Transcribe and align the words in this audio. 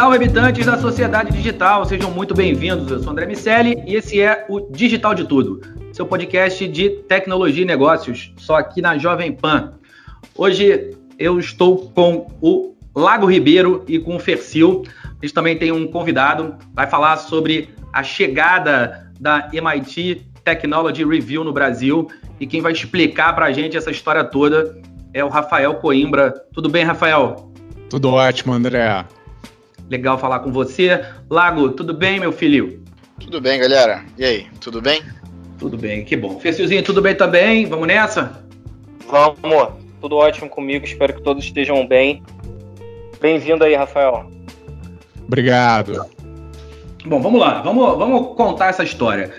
Salve, 0.00 0.16
habitantes 0.16 0.64
da 0.64 0.78
sociedade 0.78 1.30
digital, 1.30 1.84
sejam 1.84 2.10
muito 2.10 2.32
bem-vindos. 2.32 2.90
Eu 2.90 3.02
sou 3.02 3.12
André 3.12 3.26
Miceli 3.26 3.82
e 3.86 3.96
esse 3.96 4.18
é 4.18 4.46
o 4.48 4.58
Digital 4.58 5.14
de 5.14 5.24
Tudo, 5.24 5.60
seu 5.92 6.06
podcast 6.06 6.66
de 6.66 6.88
tecnologia 7.06 7.64
e 7.64 7.66
negócios, 7.66 8.32
só 8.38 8.56
aqui 8.56 8.80
na 8.80 8.96
Jovem 8.96 9.30
Pan. 9.30 9.74
Hoje 10.34 10.96
eu 11.18 11.38
estou 11.38 11.90
com 11.90 12.28
o 12.40 12.74
Lago 12.96 13.26
Ribeiro 13.26 13.84
e 13.86 13.98
com 13.98 14.16
o 14.16 14.18
Fercil. 14.18 14.84
A 15.04 15.26
gente 15.26 15.34
também 15.34 15.58
tem 15.58 15.70
um 15.70 15.86
convidado, 15.86 16.56
vai 16.72 16.86
falar 16.86 17.18
sobre 17.18 17.68
a 17.92 18.02
chegada 18.02 19.12
da 19.20 19.50
MIT 19.52 20.26
Technology 20.42 21.04
Review 21.04 21.44
no 21.44 21.52
Brasil 21.52 22.08
e 22.40 22.46
quem 22.46 22.62
vai 22.62 22.72
explicar 22.72 23.34
para 23.34 23.44
a 23.44 23.52
gente 23.52 23.76
essa 23.76 23.90
história 23.90 24.24
toda 24.24 24.80
é 25.12 25.22
o 25.22 25.28
Rafael 25.28 25.74
Coimbra. 25.74 26.32
Tudo 26.54 26.70
bem, 26.70 26.84
Rafael? 26.84 27.52
Tudo 27.90 28.08
ótimo, 28.08 28.54
André. 28.54 29.04
Legal 29.90 30.16
falar 30.18 30.38
com 30.38 30.52
você. 30.52 31.04
Lago, 31.28 31.70
tudo 31.70 31.92
bem, 31.92 32.20
meu 32.20 32.30
filho? 32.30 32.80
Tudo 33.18 33.40
bem, 33.40 33.58
galera. 33.58 34.04
E 34.16 34.24
aí, 34.24 34.46
tudo 34.60 34.80
bem? 34.80 35.02
Tudo 35.58 35.76
bem, 35.76 36.04
que 36.04 36.16
bom. 36.16 36.38
Fecilzinho, 36.38 36.84
tudo 36.84 37.02
bem 37.02 37.16
também? 37.16 37.66
Vamos 37.66 37.88
nessa? 37.88 38.44
Vamos, 39.08 39.72
tudo 40.00 40.16
ótimo 40.16 40.48
comigo. 40.48 40.84
Espero 40.84 41.14
que 41.14 41.22
todos 41.22 41.44
estejam 41.44 41.84
bem. 41.88 42.22
Bem-vindo 43.20 43.64
aí, 43.64 43.74
Rafael. 43.74 44.30
Obrigado. 45.26 46.06
Bom, 47.04 47.20
vamos 47.20 47.40
lá. 47.40 47.60
Vamos, 47.60 47.98
vamos 47.98 48.36
contar 48.36 48.68
essa 48.68 48.84
história. 48.84 49.32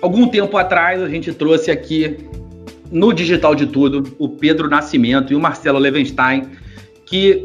Algum 0.00 0.28
tempo 0.28 0.56
atrás, 0.56 1.02
a 1.02 1.08
gente 1.08 1.32
trouxe 1.32 1.68
aqui 1.68 2.16
no 2.92 3.12
Digital 3.12 3.56
de 3.56 3.66
Tudo 3.66 4.14
o 4.20 4.28
Pedro 4.28 4.68
Nascimento 4.68 5.32
e 5.32 5.36
o 5.36 5.40
Marcelo 5.40 5.80
Levenstein, 5.80 6.48
que 7.04 7.44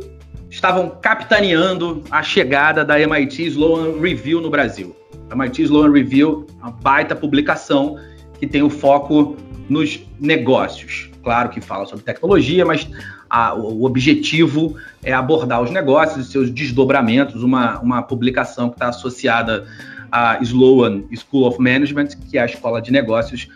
estavam 0.50 0.90
capitaneando 1.02 2.04
a 2.10 2.22
chegada 2.22 2.84
da 2.84 3.00
MIT 3.00 3.48
Sloan 3.48 4.00
Review 4.00 4.42
no 4.42 4.50
Brasil. 4.50 4.96
A 5.30 5.36
MIT 5.36 5.64
Sloan 5.64 5.92
Review, 5.92 6.46
uma 6.62 6.72
baita 6.72 7.16
publicação 7.16 7.98
que 8.40 8.46
tem 8.46 8.62
o 8.62 8.70
foco 8.70 9.36
nos 9.70 10.00
negócios. 10.20 11.10
Claro 11.24 11.50
que 11.50 11.60
fala 11.60 11.86
sobre 11.86 12.06
tecnologia, 12.06 12.66
mas 12.66 12.88
a, 13.30 13.54
o 13.56 13.84
objetivo 13.84 14.76
é 15.04 15.12
abordar 15.12 15.62
os 15.62 15.72
negócios 15.72 16.28
e 16.28 16.32
seus 16.32 16.52
desdobramentos, 16.52 17.42
uma, 17.42 17.80
uma 17.80 18.04
publicação 18.04 18.70
que 18.70 18.76
está 18.76 18.90
associada 18.90 19.66
à 20.12 20.38
Sloan 20.42 21.04
School 21.16 21.48
of 21.48 21.60
Management, 21.60 22.10
que 22.30 22.38
é 22.38 22.42
a 22.42 22.46
escola 22.46 22.82
de 22.82 22.92
negócios 22.92 23.50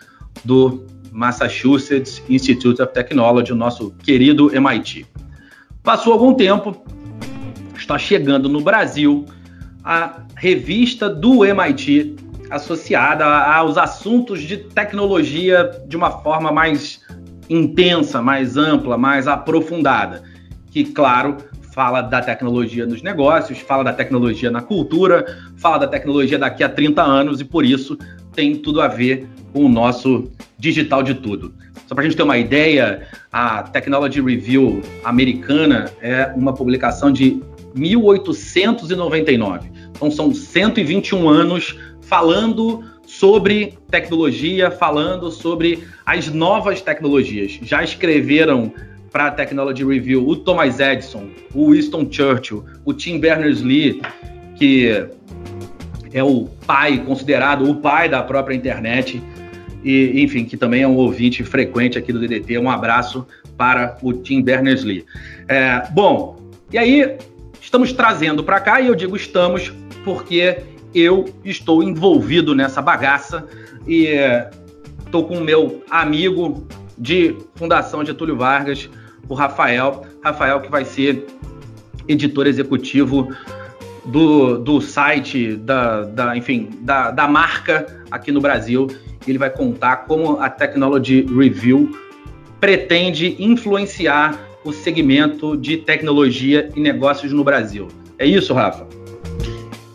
do 0.44 0.84
Massachusetts 1.12 2.22
Institute 2.28 2.82
of 2.82 2.92
Technology, 2.92 3.52
o 3.52 3.56
nosso 3.56 3.92
querido 4.02 4.54
MIT. 4.54 5.06
Passou 5.82 6.12
algum 6.12 6.34
tempo, 6.34 6.76
está 7.74 7.98
chegando 7.98 8.48
no 8.48 8.60
Brasil 8.60 9.24
a 9.82 10.22
revista 10.36 11.08
do 11.08 11.44
MIT 11.44 12.16
associada 12.50 13.24
aos 13.24 13.78
assuntos 13.78 14.42
de 14.42 14.58
tecnologia 14.58 15.70
de 15.86 15.96
uma 15.96 16.10
forma 16.10 16.52
mais 16.52 17.00
intensa, 17.48 18.20
mais 18.20 18.56
ampla, 18.56 18.98
mais 18.98 19.26
aprofundada, 19.26 20.22
que 20.70 20.84
claro 20.84 21.38
fala 21.72 22.02
da 22.02 22.20
tecnologia 22.20 22.84
nos 22.84 23.00
negócios, 23.00 23.58
fala 23.60 23.84
da 23.84 23.92
tecnologia 23.92 24.50
na 24.50 24.60
cultura, 24.60 25.24
fala 25.56 25.78
da 25.78 25.88
tecnologia 25.88 26.38
daqui 26.38 26.62
a 26.62 26.68
30 26.68 27.02
anos 27.02 27.40
e 27.40 27.44
por 27.44 27.64
isso 27.64 27.96
tem 28.34 28.56
tudo 28.56 28.80
a 28.82 28.88
ver 28.88 29.28
com 29.52 29.64
o 29.64 29.68
nosso 29.68 30.30
digital 30.58 31.02
de 31.02 31.14
tudo. 31.14 31.52
Só 31.86 31.94
para 31.94 32.04
a 32.04 32.06
gente 32.06 32.16
ter 32.16 32.22
uma 32.22 32.38
ideia, 32.38 33.08
a 33.32 33.64
Technology 33.64 34.20
Review 34.20 34.80
americana 35.02 35.90
é 36.00 36.32
uma 36.36 36.52
publicação 36.52 37.10
de 37.10 37.42
1899. 37.74 39.70
Então 39.90 40.10
são 40.10 40.32
121 40.32 41.28
anos 41.28 41.76
falando 42.00 42.84
sobre 43.04 43.74
tecnologia, 43.90 44.70
falando 44.70 45.30
sobre 45.30 45.82
as 46.06 46.28
novas 46.28 46.80
tecnologias. 46.80 47.58
Já 47.62 47.82
escreveram 47.82 48.72
para 49.10 49.26
a 49.26 49.30
Technology 49.30 49.84
Review 49.84 50.26
o 50.28 50.36
Thomas 50.36 50.78
Edison, 50.78 51.28
o 51.52 51.72
Winston 51.72 52.06
Churchill, 52.10 52.64
o 52.84 52.94
Tim 52.94 53.18
Berners-Lee, 53.18 54.00
que 54.56 55.06
é 56.12 56.22
o 56.22 56.48
pai, 56.66 57.02
considerado 57.04 57.68
o 57.68 57.76
pai 57.76 58.08
da 58.08 58.22
própria 58.22 58.54
internet 58.54 59.20
e, 59.82 60.22
enfim, 60.22 60.44
que 60.44 60.56
também 60.56 60.82
é 60.82 60.88
um 60.88 60.96
ouvinte 60.96 61.42
frequente 61.44 61.98
aqui 61.98 62.12
do 62.12 62.20
DDT. 62.20 62.58
Um 62.58 62.70
abraço 62.70 63.26
para 63.56 63.96
o 64.02 64.12
Tim 64.12 64.42
Berners-Lee. 64.42 65.04
É, 65.48 65.82
bom, 65.90 66.38
e 66.72 66.78
aí 66.78 67.16
estamos 67.60 67.92
trazendo 67.92 68.42
para 68.44 68.60
cá, 68.60 68.80
e 68.80 68.86
eu 68.86 68.94
digo 68.94 69.16
estamos 69.16 69.72
porque 70.04 70.58
eu 70.94 71.32
estou 71.44 71.82
envolvido 71.82 72.54
nessa 72.54 72.82
bagaça 72.82 73.46
e 73.86 74.06
estou 75.04 75.24
é, 75.24 75.28
com 75.28 75.38
o 75.38 75.40
meu 75.40 75.82
amigo 75.90 76.66
de 76.98 77.36
Fundação 77.54 78.04
Getúlio 78.04 78.36
Vargas, 78.36 78.88
o 79.28 79.34
Rafael. 79.34 80.04
Rafael, 80.22 80.60
que 80.60 80.70
vai 80.70 80.84
ser 80.84 81.26
editor 82.08 82.46
executivo 82.46 83.34
do, 84.04 84.58
do 84.58 84.80
site, 84.80 85.54
da, 85.56 86.02
da 86.02 86.36
enfim, 86.36 86.70
da, 86.80 87.10
da 87.10 87.28
marca 87.28 88.04
aqui 88.10 88.32
no 88.32 88.40
Brasil 88.40 88.88
ele 89.26 89.38
vai 89.38 89.50
contar 89.50 89.98
como 90.06 90.40
a 90.40 90.48
Technology 90.48 91.26
Review 91.26 91.90
pretende 92.60 93.36
influenciar 93.38 94.38
o 94.64 94.72
segmento 94.72 95.56
de 95.56 95.78
tecnologia 95.78 96.68
e 96.74 96.80
negócios 96.80 97.32
no 97.32 97.42
Brasil. 97.42 97.88
É 98.18 98.26
isso, 98.26 98.52
Rafa? 98.52 98.86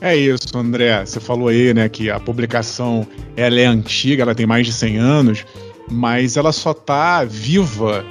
É 0.02 0.16
isso, 0.16 0.58
André. 0.58 1.06
Você 1.06 1.20
falou 1.20 1.48
aí, 1.48 1.74
né, 1.74 1.88
que 1.88 2.10
a 2.10 2.20
publicação 2.20 3.08
ela 3.36 3.60
é 3.60 3.66
antiga, 3.66 4.24
ela 4.24 4.36
tem 4.36 4.46
mais 4.46 4.66
de 4.66 4.74
100 4.74 4.98
anos, 4.98 5.46
mas 5.90 6.38
ela 6.38 6.52
só 6.52 6.72
está 6.72 7.24
viva 7.24 8.06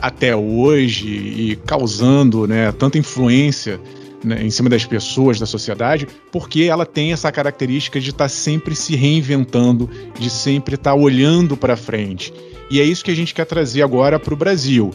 até 0.00 0.34
hoje 0.34 1.08
e 1.08 1.56
causando, 1.64 2.46
né, 2.46 2.72
tanta 2.72 2.98
influência 2.98 3.80
né, 4.24 4.42
em 4.42 4.50
cima 4.50 4.68
das 4.68 4.84
pessoas, 4.84 5.38
da 5.38 5.46
sociedade, 5.46 6.06
porque 6.30 6.62
ela 6.64 6.86
tem 6.86 7.12
essa 7.12 7.30
característica 7.30 8.00
de 8.00 8.10
estar 8.10 8.24
tá 8.24 8.28
sempre 8.28 8.74
se 8.74 8.94
reinventando, 8.96 9.88
de 10.18 10.30
sempre 10.30 10.74
estar 10.74 10.92
tá 10.92 10.96
olhando 10.96 11.56
para 11.56 11.76
frente. 11.76 12.32
E 12.70 12.80
é 12.80 12.84
isso 12.84 13.04
que 13.04 13.10
a 13.10 13.16
gente 13.16 13.34
quer 13.34 13.44
trazer 13.44 13.82
agora 13.82 14.18
para 14.18 14.32
o 14.32 14.36
Brasil. 14.36 14.90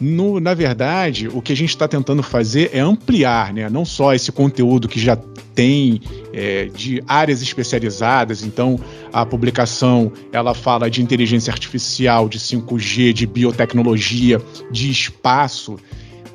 No, 0.00 0.40
na 0.40 0.52
verdade, 0.52 1.28
o 1.28 1.40
que 1.40 1.52
a 1.52 1.56
gente 1.56 1.70
está 1.70 1.88
tentando 1.88 2.22
fazer 2.22 2.70
é 2.72 2.80
ampliar, 2.80 3.52
né? 3.52 3.70
não 3.70 3.84
só 3.84 4.12
esse 4.12 4.30
conteúdo 4.30 4.88
que 4.88 5.00
já 5.00 5.16
tem 5.54 6.02
é, 6.34 6.66
de 6.66 7.02
áreas 7.08 7.40
especializadas. 7.40 8.42
Então, 8.44 8.78
a 9.12 9.24
publicação 9.24 10.12
ela 10.30 10.52
fala 10.54 10.90
de 10.90 11.02
inteligência 11.02 11.50
artificial, 11.50 12.28
de 12.28 12.38
5G, 12.38 13.12
de 13.14 13.26
biotecnologia, 13.26 14.40
de 14.70 14.90
espaço 14.90 15.78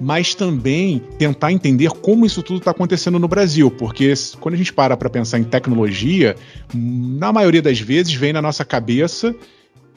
mas 0.01 0.33
também 0.33 0.99
tentar 1.19 1.51
entender 1.51 1.91
como 1.91 2.25
isso 2.25 2.41
tudo 2.41 2.57
está 2.57 2.71
acontecendo 2.71 3.19
no 3.19 3.27
Brasil, 3.27 3.69
porque 3.69 4.11
quando 4.39 4.55
a 4.55 4.57
gente 4.57 4.73
para 4.73 4.97
para 4.97 5.11
pensar 5.11 5.37
em 5.37 5.43
tecnologia, 5.43 6.35
na 6.73 7.31
maioria 7.31 7.61
das 7.61 7.79
vezes 7.79 8.11
vem 8.11 8.33
na 8.33 8.41
nossa 8.41 8.65
cabeça 8.65 9.35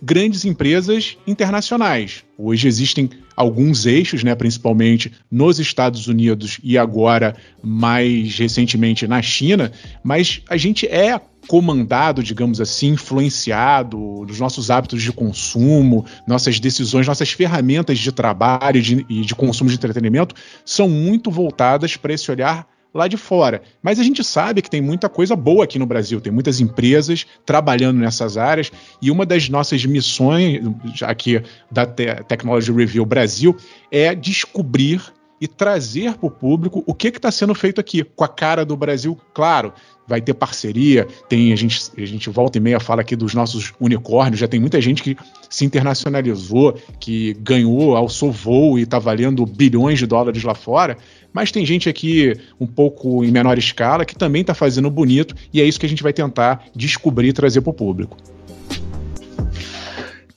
grandes 0.03 0.45
empresas 0.45 1.17
internacionais. 1.27 2.25
Hoje 2.37 2.69
existem 2.69 3.09
alguns 3.37 3.87
eixos, 3.87 4.23
né, 4.23 4.35
principalmente 4.35 5.13
nos 5.31 5.59
Estados 5.59 6.07
Unidos 6.07 6.59
e 6.63 6.79
agora 6.79 7.37
mais 7.63 8.37
recentemente 8.39 9.07
na 9.07 9.21
China, 9.23 9.73
mas 10.03 10.43
a 10.49 10.57
gente 10.57 10.87
é 10.87 11.21
comandado, 11.47 12.23
digamos 12.23 12.61
assim, 12.61 12.89
influenciado 12.91 13.99
nos 14.27 14.41
nossos 14.41 14.71
hábitos 14.71 15.03
de 15.03 15.13
consumo, 15.13 16.07
nossas 16.27 16.59
decisões, 16.59 17.07
nossas 17.07 17.31
ferramentas 17.33 17.99
de 17.99 18.13
trabalho 18.13 18.79
e 18.79 18.83
de, 18.83 19.07
e 19.09 19.21
de 19.23 19.35
consumo 19.35 19.69
de 19.69 19.77
entretenimento 19.77 20.35
são 20.65 20.89
muito 20.89 21.31
voltadas 21.31 21.97
para 21.97 22.15
esse 22.15 22.31
olhar 22.31 22.67
lá 22.95 23.09
de 23.09 23.17
fora. 23.17 23.61
Mas 23.83 23.99
a 23.99 24.05
gente 24.05 24.23
sabe 24.23 24.63
que 24.63 24.71
tem 24.71 24.81
muita 24.81 25.09
coisa 25.09 25.35
boa 25.35 25.65
aqui 25.65 25.79
no 25.79 25.87
Brasil, 25.87 26.21
tem 26.21 26.33
muitas 26.33 26.61
empresas 26.61 27.27
trabalhando 27.45 27.99
nessas 27.99 28.37
áreas 28.37 28.71
e 29.03 29.11
uma 29.11 29.27
das 29.27 29.49
nossas 29.49 29.85
missões 29.85 30.63
aqui 31.03 31.43
da 31.71 31.85
Technology 31.85 32.73
Review 32.73 33.05
Brasil 33.05 33.57
é 33.91 34.15
descobrir 34.15 35.03
e 35.45 35.47
trazer 35.47 36.15
para 36.15 36.27
o 36.27 36.31
público 36.31 36.83
o 36.87 36.95
que 36.95 37.09
está 37.09 37.31
sendo 37.31 37.55
feito 37.55 37.79
aqui, 37.79 38.03
com 38.03 38.25
a 38.25 38.29
cara 38.29 38.65
do 38.65 38.75
Brasil, 38.75 39.15
claro. 39.35 39.75
Vai 40.07 40.19
ter 40.23 40.33
parceria, 40.33 41.07
tem 41.29 41.53
a 41.53 41.57
gente, 41.57 41.91
a 41.97 42.05
gente 42.07 42.31
volta 42.31 42.57
e 42.57 42.61
meia 42.63 42.81
fala 42.81 43.03
aqui 43.03 43.15
dos 43.15 43.35
nossos 43.35 43.75
unicórnios, 43.79 44.41
já 44.41 44.49
tem 44.49 44.59
muita 44.59 44.81
gente 44.81 45.03
que 45.03 45.17
se 45.51 45.67
internacionalizou, 45.67 46.79
que 46.99 47.35
ganhou, 47.35 47.95
alçou 47.95 48.33
voo 48.33 48.79
e 48.79 48.83
está 48.83 48.99
valendo 48.99 49.45
bilhões 49.45 49.99
de 49.99 50.07
dólares 50.07 50.43
lá 50.45 50.55
fora, 50.55 50.97
mas 51.31 51.53
tem 51.53 51.65
gente 51.67 51.91
aqui 51.91 52.35
um 52.59 52.67
pouco 52.67 53.23
em 53.23 53.31
menor 53.31 53.59
escala 53.59 54.07
que 54.07 54.17
também 54.17 54.41
está 54.41 54.55
fazendo 54.55 54.91
bonito 54.91 55.35
e 55.53 55.61
é 55.61 55.65
isso 55.65 55.79
que 55.79 55.87
a 55.87 55.89
gente 55.89 56.03
vai 56.03 56.13
tentar 56.13 56.65
descobrir 56.75 57.29
e 57.29 57.33
trazer 57.35 57.61
para 57.61 57.71
o 57.71 57.75
público. 57.75 58.17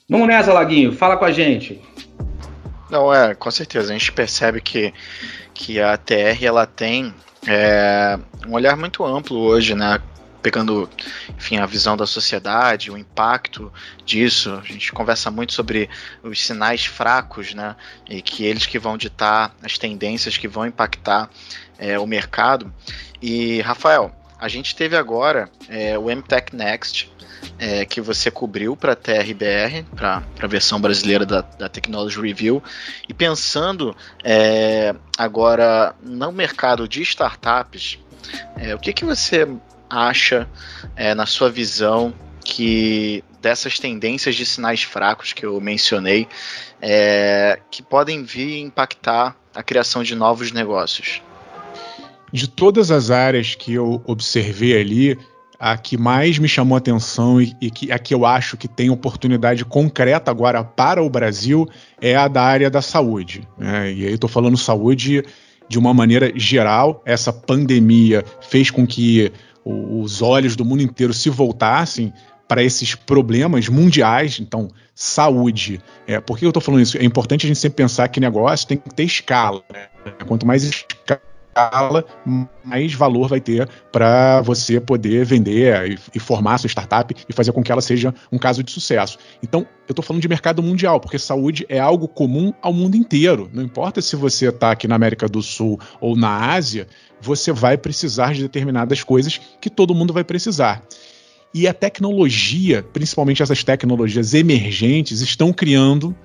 Vamos 0.10 0.28
nessa, 0.28 0.52
Laguinho, 0.52 0.92
fala 0.92 1.16
com 1.16 1.26
a 1.26 1.32
gente. 1.32 1.82
Não, 2.90 3.14
é, 3.14 3.36
com 3.36 3.52
certeza. 3.52 3.94
A 3.94 3.98
gente 3.98 4.12
percebe 4.12 4.62
que, 4.62 4.94
que 5.54 5.80
a 5.80 5.98
TR 5.98 6.44
ela 6.44 6.66
tem 6.66 7.14
é, 7.46 8.18
um 8.48 8.54
olhar 8.54 8.78
muito 8.78 9.06
amplo 9.06 9.38
hoje, 9.40 9.76
né? 9.76 10.02
Pegando, 10.42 10.90
enfim, 11.36 11.58
a 11.58 11.66
visão 11.66 11.98
da 11.98 12.08
sociedade, 12.08 12.90
o 12.90 12.98
impacto 12.98 13.72
disso. 14.06 14.54
A 14.54 14.66
gente 14.66 14.94
conversa 14.94 15.30
muito 15.30 15.52
sobre 15.54 15.90
os 16.24 16.46
sinais 16.46 16.86
fracos, 16.86 17.54
né? 17.54 17.76
E 18.10 18.22
que 18.22 18.46
eles 18.46 18.66
que 18.66 18.80
vão 18.80 18.98
ditar 18.98 19.54
as 19.62 19.78
tendências 19.78 20.38
que 20.38 20.48
vão 20.48 20.66
impactar 20.66 21.30
é, 21.78 22.00
o 22.00 22.08
mercado. 22.08 22.74
E, 23.22 23.60
Rafael, 23.62 24.16
a 24.40 24.48
gente 24.48 24.76
teve 24.76 24.96
agora 24.96 25.50
é, 25.68 25.98
o 25.98 26.06
MTech 26.06 26.56
Next, 26.56 27.12
é, 27.60 27.86
que 27.86 28.00
você 28.02 28.30
cobriu 28.30 28.76
para 28.76 28.94
a 28.94 28.96
TRBR, 28.96 29.84
para 29.96 30.24
a 30.42 30.48
versão 30.48 30.80
brasileira 30.80 31.26
da, 31.26 31.42
da 31.42 31.68
Technology 31.68 32.20
Review, 32.22 32.64
e 33.08 33.14
pensando 33.14 33.96
é, 34.24 34.96
agora 35.18 35.96
no 36.02 36.32
mercado 36.32 36.88
de 36.88 37.02
startups, 37.02 38.00
é, 38.56 38.76
o 38.76 38.80
que, 38.80 38.94
que 38.94 39.06
você 39.06 39.48
acha, 39.90 40.48
é, 40.96 41.16
na 41.16 41.26
sua 41.26 41.50
visão, 41.50 42.14
que 42.44 43.24
dessas 43.42 43.80
tendências 43.80 44.36
de 44.36 44.46
sinais 44.46 44.84
fracos 44.84 45.34
que 45.34 45.46
eu 45.46 45.60
mencionei, 45.60 46.28
é, 46.82 47.60
que 47.72 47.82
podem 47.82 48.24
vir 48.24 48.60
impactar 48.60 49.36
a 49.54 49.64
criação 49.64 50.04
de 50.04 50.16
novos 50.16 50.52
negócios? 50.52 51.22
De 52.32 52.48
todas 52.48 52.92
as 52.92 53.10
áreas 53.10 53.56
que 53.56 53.74
eu 53.74 54.02
observei 54.06 54.80
ali, 54.80 55.18
a 55.60 55.78
que 55.78 55.98
mais 55.98 56.38
me 56.38 56.48
chamou 56.48 56.78
atenção 56.78 57.42
e, 57.42 57.56
e 57.60 57.72
que, 57.72 57.92
a 57.92 57.98
que 57.98 58.14
eu 58.14 58.26
acho 58.26 58.58
que 58.58 58.68
tem 58.68 58.90
oportunidade 58.90 59.66
concreta 59.66 60.30
agora 60.30 60.64
para 60.64 61.02
o 61.02 61.10
Brasil 61.10 61.68
é 62.00 62.16
a 62.16 62.28
da 62.28 62.44
área 62.44 62.70
da 62.70 62.82
saúde. 62.82 63.48
Né? 63.58 63.94
E 63.94 64.06
aí 64.06 64.14
estou 64.14 64.30
falando 64.30 64.58
saúde 64.58 65.24
de 65.68 65.80
uma 65.80 65.94
maneira 65.94 66.32
geral. 66.36 67.02
Essa 67.06 67.34
pandemia 67.34 68.24
fez 68.42 68.70
com 68.70 68.86
que 68.86 69.32
os 69.66 70.22
olhos 70.22 70.56
do 70.56 70.64
mundo 70.64 70.84
inteiro 70.84 71.14
se 71.14 71.30
voltassem 71.30 72.14
para 72.48 72.64
esses 72.64 72.96
problemas 72.96 73.68
mundiais. 73.68 74.40
Então, 74.40 74.70
saúde. 74.96 75.82
É, 76.06 76.20
por 76.22 76.38
que 76.38 76.46
eu 76.46 76.50
estou 76.50 76.62
falando 76.62 76.82
isso? 76.82 76.98
É 76.98 77.04
importante 77.04 77.46
a 77.46 77.48
gente 77.48 77.60
sempre 77.60 77.78
pensar 77.78 78.08
que 78.08 78.20
negócio 78.20 78.68
tem 78.68 78.78
que 78.78 78.94
ter 78.94 79.04
escala. 79.04 79.62
Né? 79.74 79.88
Quanto 80.26 80.46
mais 80.46 80.64
escala 80.64 81.27
escala, 81.58 82.06
mais 82.64 82.94
valor 82.94 83.28
vai 83.28 83.42
ter 83.42 83.68
para 83.92 84.42
você 84.42 84.80
poder 84.80 85.26
vender 85.26 85.92
e, 85.92 86.00
e, 86.16 86.20
formar 86.20 86.60
sua 86.60 86.68
startup 86.68 87.14
e 87.28 87.34
fazer 87.34 87.52
com 87.52 87.64
que 87.64 87.72
ela 87.72 87.82
seja 87.82 88.14
um 88.32 88.38
caso 88.38 88.64
de 88.64 88.72
sucesso. 88.72 89.18
Então, 89.42 89.62
eu 89.88 89.94
estou 89.94 90.04
falando 90.04 90.22
de 90.22 90.28
mercado 90.28 90.62
mundial, 90.62 91.00
porque 91.00 91.18
saúde 91.18 91.66
é 91.68 91.80
algo 91.80 92.08
comum 92.08 92.54
ao 92.62 92.72
mundo 92.72 92.96
inteiro. 92.96 93.50
Não 93.52 93.64
importa 93.64 94.02
se 94.02 94.16
você 94.16 94.50
está 94.50 94.72
aqui 94.72 94.88
na 94.88 94.96
América 94.96 95.28
do 95.28 95.42
Sul 95.42 95.80
ou 96.00 96.16
na 96.16 96.54
Ásia, 96.54 96.88
você 97.20 97.52
vai 97.52 97.78
precisar 97.78 98.34
de 98.34 98.44
determinadas 98.44 99.04
coisas 99.04 99.40
que 99.60 99.70
todo 99.70 99.96
mundo 99.96 100.14
vai 100.14 100.24
precisar. 100.24 100.84
E 101.54 101.68
a 101.68 101.74
tecnologia, 101.74 102.84
principalmente 102.94 103.42
essas 103.42 103.64
tecnologias 103.64 104.34
emergentes, 104.34 105.22
estão 105.22 105.52
criando 105.52 106.16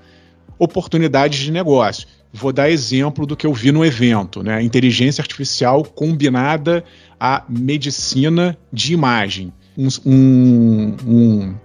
oportunidades 0.59 1.39
de 1.39 1.51
negócio. 1.51 2.07
Vou 2.35 2.51
dar 2.51 2.71
exemplo 2.71 3.27
do 3.27 3.37
que 3.37 3.45
eu 3.45 3.53
vi 3.53 3.71
no 3.71 3.85
evento, 3.85 4.41
né? 4.41 4.61
Inteligência 4.63 5.21
artificial 5.21 5.83
combinada 5.83 6.83
à 7.19 7.43
medicina 7.47 8.57
de 8.71 8.91
imagem. 8.91 9.53
Um, 9.77 9.87
um, 10.03 10.95
um 11.05 11.55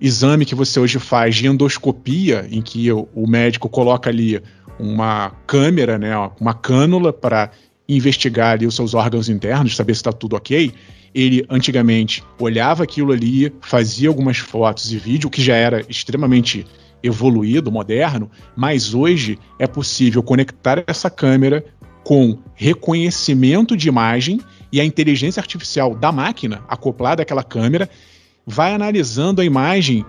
exame 0.00 0.44
que 0.44 0.56
você 0.56 0.80
hoje 0.80 0.98
faz 0.98 1.36
de 1.36 1.46
endoscopia, 1.46 2.48
em 2.50 2.60
que 2.60 2.90
o, 2.90 3.08
o 3.14 3.28
médico 3.28 3.68
coloca 3.68 4.10
ali 4.10 4.42
uma 4.76 5.30
câmera, 5.46 5.96
né, 5.96 6.12
uma 6.40 6.52
cânula 6.52 7.12
para 7.12 7.52
investigar 7.88 8.54
ali 8.54 8.66
os 8.66 8.74
seus 8.74 8.94
órgãos 8.94 9.28
internos, 9.28 9.76
saber 9.76 9.94
se 9.94 10.00
está 10.00 10.12
tudo 10.12 10.34
ok. 10.34 10.72
Ele 11.14 11.46
antigamente 11.48 12.24
olhava 12.40 12.82
aquilo 12.82 13.12
ali, 13.12 13.52
fazia 13.60 14.08
algumas 14.08 14.38
fotos 14.38 14.92
e 14.92 14.96
vídeo, 14.96 15.30
que 15.30 15.42
já 15.42 15.54
era 15.54 15.84
extremamente 15.88 16.66
evoluído, 17.02 17.70
moderno, 17.70 18.30
mas 18.56 18.94
hoje 18.94 19.38
é 19.58 19.66
possível 19.66 20.22
conectar 20.22 20.82
essa 20.86 21.10
câmera 21.10 21.64
com 22.04 22.38
reconhecimento 22.54 23.76
de 23.76 23.88
imagem 23.88 24.40
e 24.72 24.80
a 24.80 24.84
inteligência 24.84 25.40
artificial 25.40 25.94
da 25.94 26.10
máquina 26.10 26.64
acoplada 26.68 27.22
àquela 27.22 27.44
câmera 27.44 27.88
vai 28.46 28.74
analisando 28.74 29.40
a 29.40 29.44
imagem 29.44 30.04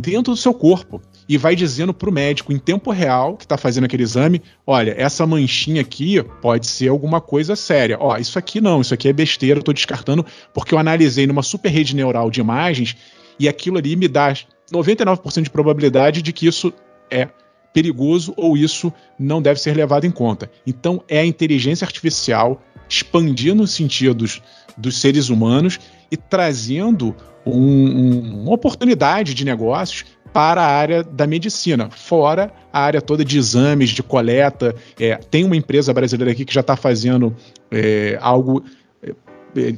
dentro 0.00 0.32
do 0.32 0.36
seu 0.36 0.52
corpo 0.52 1.00
e 1.28 1.36
vai 1.36 1.56
dizendo 1.56 1.92
para 1.92 2.08
o 2.08 2.12
médico 2.12 2.52
em 2.52 2.58
tempo 2.58 2.90
real 2.90 3.36
que 3.36 3.44
está 3.44 3.56
fazendo 3.56 3.84
aquele 3.84 4.02
exame, 4.02 4.42
olha, 4.66 4.94
essa 4.96 5.26
manchinha 5.26 5.80
aqui 5.80 6.22
pode 6.40 6.66
ser 6.66 6.88
alguma 6.88 7.20
coisa 7.20 7.56
séria. 7.56 7.96
Ó, 8.00 8.16
isso 8.16 8.38
aqui 8.38 8.60
não, 8.60 8.80
isso 8.80 8.94
aqui 8.94 9.08
é 9.08 9.12
besteira, 9.12 9.58
eu 9.58 9.60
estou 9.60 9.74
descartando 9.74 10.24
porque 10.54 10.74
eu 10.74 10.78
analisei 10.78 11.26
numa 11.26 11.42
super 11.42 11.68
rede 11.68 11.96
neural 11.96 12.30
de 12.30 12.40
imagens 12.40 12.96
e 13.38 13.48
aquilo 13.48 13.78
ali 13.78 13.96
me 13.96 14.08
dá 14.08 14.32
99% 14.72 15.42
de 15.42 15.50
probabilidade 15.50 16.22
de 16.22 16.32
que 16.32 16.46
isso 16.46 16.72
é 17.10 17.28
perigoso 17.72 18.32
ou 18.36 18.56
isso 18.56 18.92
não 19.18 19.42
deve 19.42 19.60
ser 19.60 19.76
levado 19.76 20.06
em 20.06 20.10
conta. 20.10 20.50
Então, 20.66 21.02
é 21.08 21.20
a 21.20 21.26
inteligência 21.26 21.84
artificial 21.84 22.62
expandindo 22.88 23.62
os 23.62 23.72
sentidos 23.72 24.40
dos 24.76 25.00
seres 25.00 25.28
humanos 25.28 25.78
e 26.10 26.16
trazendo 26.16 27.14
um, 27.44 27.52
um, 27.52 28.42
uma 28.42 28.52
oportunidade 28.52 29.34
de 29.34 29.44
negócios 29.44 30.04
para 30.32 30.62
a 30.62 30.66
área 30.66 31.02
da 31.02 31.26
medicina, 31.26 31.88
fora 31.90 32.52
a 32.72 32.80
área 32.80 33.00
toda 33.00 33.24
de 33.24 33.38
exames, 33.38 33.90
de 33.90 34.02
coleta. 34.02 34.74
É, 34.98 35.16
tem 35.16 35.44
uma 35.44 35.56
empresa 35.56 35.94
brasileira 35.94 36.32
aqui 36.32 36.44
que 36.44 36.52
já 36.52 36.60
está 36.60 36.76
fazendo 36.76 37.34
é, 37.70 38.18
algo 38.20 38.62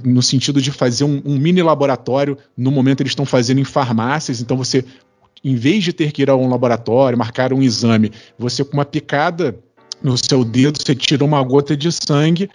no 0.04 0.22
sentido 0.22 0.60
de 0.60 0.70
fazer 0.70 1.04
um, 1.04 1.22
um 1.24 1.38
mini 1.38 1.62
laboratório. 1.62 2.36
No 2.56 2.70
momento 2.70 3.00
eles 3.00 3.12
estão 3.12 3.26
fazendo 3.26 3.60
em 3.60 3.64
farmácias, 3.64 4.40
então 4.40 4.56
você, 4.56 4.84
em 5.44 5.54
vez 5.54 5.84
de 5.84 5.92
ter 5.92 6.12
que 6.12 6.22
ir 6.22 6.30
a 6.30 6.36
um 6.36 6.48
laboratório, 6.48 7.18
marcar 7.18 7.52
um 7.52 7.62
exame, 7.62 8.12
você 8.38 8.64
com 8.64 8.74
uma 8.74 8.84
picada 8.84 9.58
no 10.02 10.16
seu 10.16 10.44
dedo, 10.44 10.78
você 10.80 10.94
tira 10.94 11.24
uma 11.24 11.42
gota 11.42 11.76
de 11.76 11.90
sangue, 11.90 12.48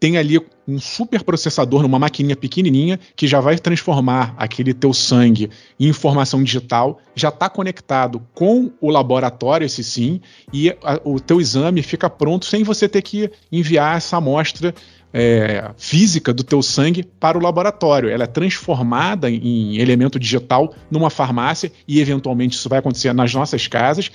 tem 0.00 0.16
ali 0.16 0.40
um 0.66 0.78
super 0.78 1.22
processador 1.24 1.82
numa 1.82 1.98
maquininha 1.98 2.36
pequenininha 2.36 3.00
que 3.16 3.26
já 3.26 3.40
vai 3.40 3.58
transformar 3.58 4.34
aquele 4.36 4.72
teu 4.72 4.92
sangue 4.92 5.50
em 5.78 5.88
informação 5.88 6.42
digital, 6.42 7.00
já 7.14 7.30
está 7.30 7.48
conectado 7.48 8.22
com 8.34 8.70
o 8.80 8.90
laboratório, 8.90 9.64
esse 9.64 9.82
sim, 9.82 10.20
e 10.52 10.70
a, 10.82 11.00
o 11.04 11.18
teu 11.18 11.40
exame 11.40 11.82
fica 11.82 12.08
pronto 12.08 12.44
sem 12.44 12.62
você 12.62 12.88
ter 12.88 13.02
que 13.02 13.30
enviar 13.50 13.96
essa 13.96 14.18
amostra 14.18 14.74
é, 15.12 15.70
física 15.76 16.32
do 16.32 16.44
teu 16.44 16.62
sangue 16.62 17.02
para 17.02 17.38
o 17.38 17.40
laboratório. 17.40 18.10
Ela 18.10 18.24
é 18.24 18.26
transformada 18.26 19.30
em 19.30 19.78
elemento 19.78 20.18
digital 20.18 20.74
numa 20.90 21.10
farmácia 21.10 21.72
e 21.86 22.00
eventualmente 22.00 22.56
isso 22.56 22.68
vai 22.68 22.78
acontecer 22.78 23.12
nas 23.12 23.32
nossas 23.32 23.66
casas. 23.66 24.10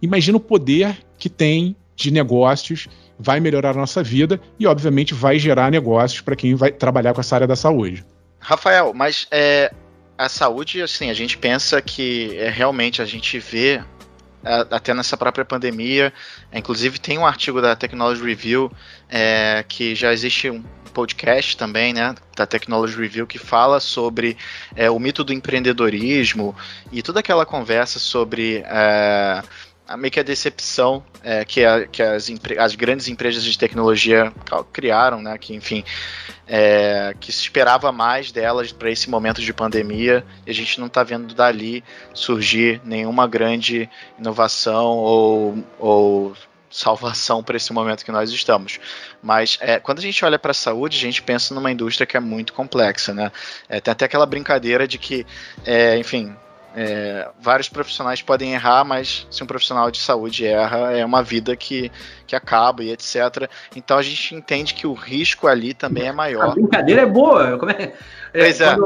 Imagina 0.00 0.36
o 0.36 0.40
poder 0.40 0.96
que 1.18 1.28
tem 1.28 1.76
de 1.94 2.10
negócios, 2.10 2.88
vai 3.18 3.38
melhorar 3.38 3.70
a 3.70 3.74
nossa 3.80 4.02
vida 4.02 4.40
e, 4.58 4.66
obviamente, 4.66 5.14
vai 5.14 5.38
gerar 5.38 5.70
negócios 5.70 6.20
para 6.20 6.34
quem 6.34 6.54
vai 6.54 6.72
trabalhar 6.72 7.14
com 7.14 7.20
essa 7.20 7.34
área 7.36 7.46
da 7.46 7.54
saúde. 7.54 8.04
Rafael, 8.40 8.92
mas 8.92 9.28
é, 9.30 9.72
a 10.18 10.28
saúde, 10.28 10.82
assim, 10.82 11.10
a 11.10 11.14
gente 11.14 11.38
pensa 11.38 11.80
que 11.80 12.36
é, 12.36 12.50
realmente 12.50 13.00
a 13.00 13.04
gente 13.04 13.38
vê 13.38 13.80
até 14.70 14.92
nessa 14.94 15.16
própria 15.16 15.44
pandemia. 15.44 16.12
Inclusive 16.52 16.98
tem 16.98 17.18
um 17.18 17.26
artigo 17.26 17.60
da 17.60 17.76
Technology 17.76 18.22
Review 18.22 18.70
é, 19.08 19.64
que 19.68 19.94
já 19.94 20.12
existe 20.12 20.50
um 20.50 20.62
podcast 20.92 21.56
também, 21.56 21.92
né, 21.92 22.14
da 22.36 22.46
Technology 22.46 22.96
Review 22.96 23.26
que 23.26 23.38
fala 23.38 23.80
sobre 23.80 24.36
é, 24.76 24.90
o 24.90 24.98
mito 24.98 25.24
do 25.24 25.32
empreendedorismo 25.32 26.54
e 26.92 27.02
toda 27.02 27.20
aquela 27.20 27.46
conversa 27.46 27.98
sobre 27.98 28.62
é, 28.66 29.42
meio 29.96 30.10
que 30.10 30.20
a 30.20 30.22
decepção 30.22 31.04
é, 31.22 31.44
que, 31.44 31.64
a, 31.64 31.86
que 31.86 32.02
as, 32.02 32.30
as, 32.58 32.74
grandes 32.74 33.08
empresas 33.08 33.44
de 33.44 33.56
tecnologia 33.58 34.32
criaram, 34.72 35.20
né? 35.20 35.36
Que, 35.38 35.54
enfim, 35.54 35.84
é, 36.46 37.14
que 37.20 37.32
se 37.32 37.42
esperava 37.42 37.92
mais 37.92 38.32
delas 38.32 38.72
para 38.72 38.90
esse 38.90 39.10
momento 39.10 39.40
de 39.40 39.52
pandemia 39.52 40.24
e 40.46 40.50
a 40.50 40.54
gente 40.54 40.80
não 40.80 40.86
está 40.86 41.02
vendo 41.02 41.34
dali 41.34 41.84
surgir 42.14 42.80
nenhuma 42.84 43.26
grande 43.26 43.88
inovação 44.18 44.96
ou, 44.98 45.64
ou 45.78 46.36
salvação 46.72 47.42
para 47.42 47.56
esse 47.56 47.72
momento 47.72 48.04
que 48.04 48.10
nós 48.10 48.30
estamos. 48.30 48.80
Mas 49.22 49.58
é, 49.60 49.78
quando 49.78 49.98
a 49.98 50.02
gente 50.02 50.24
olha 50.24 50.38
para 50.38 50.52
a 50.52 50.54
saúde, 50.54 50.96
a 50.96 51.00
gente 51.00 51.22
pensa 51.22 51.54
numa 51.54 51.70
indústria 51.70 52.06
que 52.06 52.16
é 52.16 52.20
muito 52.20 52.52
complexa, 52.52 53.12
né? 53.12 53.30
É, 53.68 53.80
tem 53.80 53.92
até 53.92 54.06
aquela 54.06 54.26
brincadeira 54.26 54.88
de 54.88 54.98
que, 54.98 55.26
é, 55.64 55.98
enfim, 55.98 56.34
é, 56.74 57.28
vários 57.40 57.68
profissionais 57.68 58.22
podem 58.22 58.54
errar, 58.54 58.84
mas 58.84 59.26
se 59.30 59.42
um 59.42 59.46
profissional 59.46 59.90
de 59.90 59.98
saúde 59.98 60.46
erra, 60.46 60.92
é 60.92 61.04
uma 61.04 61.22
vida 61.22 61.54
que, 61.56 61.90
que 62.26 62.34
acaba 62.34 62.82
e 62.82 62.90
etc. 62.90 63.48
Então 63.76 63.98
a 63.98 64.02
gente 64.02 64.34
entende 64.34 64.74
que 64.74 64.86
o 64.86 64.92
risco 64.92 65.46
ali 65.46 65.74
também 65.74 66.08
é 66.08 66.12
maior. 66.12 66.50
A 66.50 66.54
brincadeira 66.54 67.02
é 67.02 67.06
boa. 67.06 67.58
Como 67.58 67.70
é, 67.70 67.92
é, 68.32 68.44
pois 68.44 68.60
é. 68.60 68.76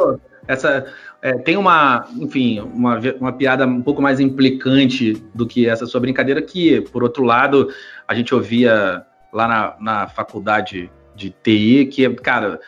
Essa, 0.49 0.87
é, 1.23 1.33
tem 1.39 1.57
uma, 1.57 2.07
enfim, 2.19 2.61
uma, 2.61 3.01
uma 3.19 3.33
piada 3.33 3.67
um 3.67 3.83
pouco 3.83 4.01
mais 4.01 4.21
implicante 4.21 5.15
do 5.35 5.47
que 5.47 5.69
essa 5.69 5.87
sua 5.87 6.01
brincadeira, 6.01 6.41
que, 6.41 6.81
por 6.81 7.03
outro 7.03 7.25
lado, 7.25 7.69
a 8.07 8.15
gente 8.15 8.35
ouvia 8.35 9.05
lá 9.33 9.49
na, 9.49 9.77
na 9.81 10.09
faculdade 10.09 10.91
de 11.15 11.31
TI, 11.31 11.87
que, 11.87 12.09
cara, 12.15 12.61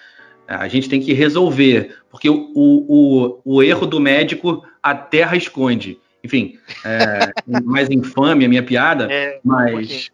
a 0.57 0.67
gente 0.67 0.89
tem 0.89 1.01
que 1.01 1.13
resolver, 1.13 1.97
porque 2.11 2.31
o, 2.31 2.53
o, 2.55 3.41
o 3.45 3.63
erro 3.63 3.87
do 3.87 4.01
médico 4.01 4.67
a 4.83 4.95
terra 4.95 5.37
esconde. 5.37 5.99
Enfim, 6.25 6.59
é, 6.85 7.33
mais 7.65 7.91
infame 7.91 8.47
a 8.47 8.49
minha 8.49 8.63
piada, 8.63 9.13
é, 9.13 9.39
mas, 9.45 10.11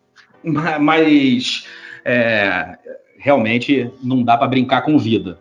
mas 0.81 1.67
é, 2.05 2.77
realmente 3.17 3.91
não 4.03 4.23
dá 4.23 4.37
para 4.37 4.49
brincar 4.49 4.83
com 4.83 4.99
vida. 4.99 5.39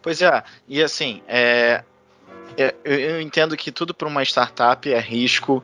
Pois 0.00 0.22
é, 0.22 0.42
e 0.68 0.80
assim, 0.80 1.20
é, 1.26 1.82
é 2.56 2.74
eu 2.84 3.20
entendo 3.20 3.56
que 3.56 3.72
tudo 3.72 3.92
para 3.92 4.06
uma 4.06 4.22
startup 4.22 4.90
é 4.90 5.00
risco 5.00 5.62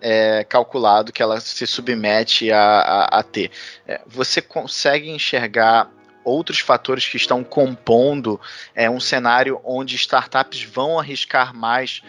é, 0.00 0.42
calculado 0.44 1.12
que 1.12 1.22
ela 1.22 1.38
se 1.38 1.66
submete 1.66 2.50
a, 2.50 2.58
a, 2.60 3.04
a 3.20 3.22
ter. 3.22 3.50
É, 3.86 4.00
você 4.06 4.42
consegue 4.42 5.08
enxergar 5.08 5.88
outros 6.24 6.60
fatores 6.60 7.06
que 7.08 7.16
estão 7.16 7.42
compondo 7.42 8.40
é, 8.74 8.88
um 8.88 9.00
cenário 9.00 9.60
onde 9.64 9.96
startups 9.96 10.62
vão 10.62 10.98
arriscar 10.98 11.54
mais 11.54 12.02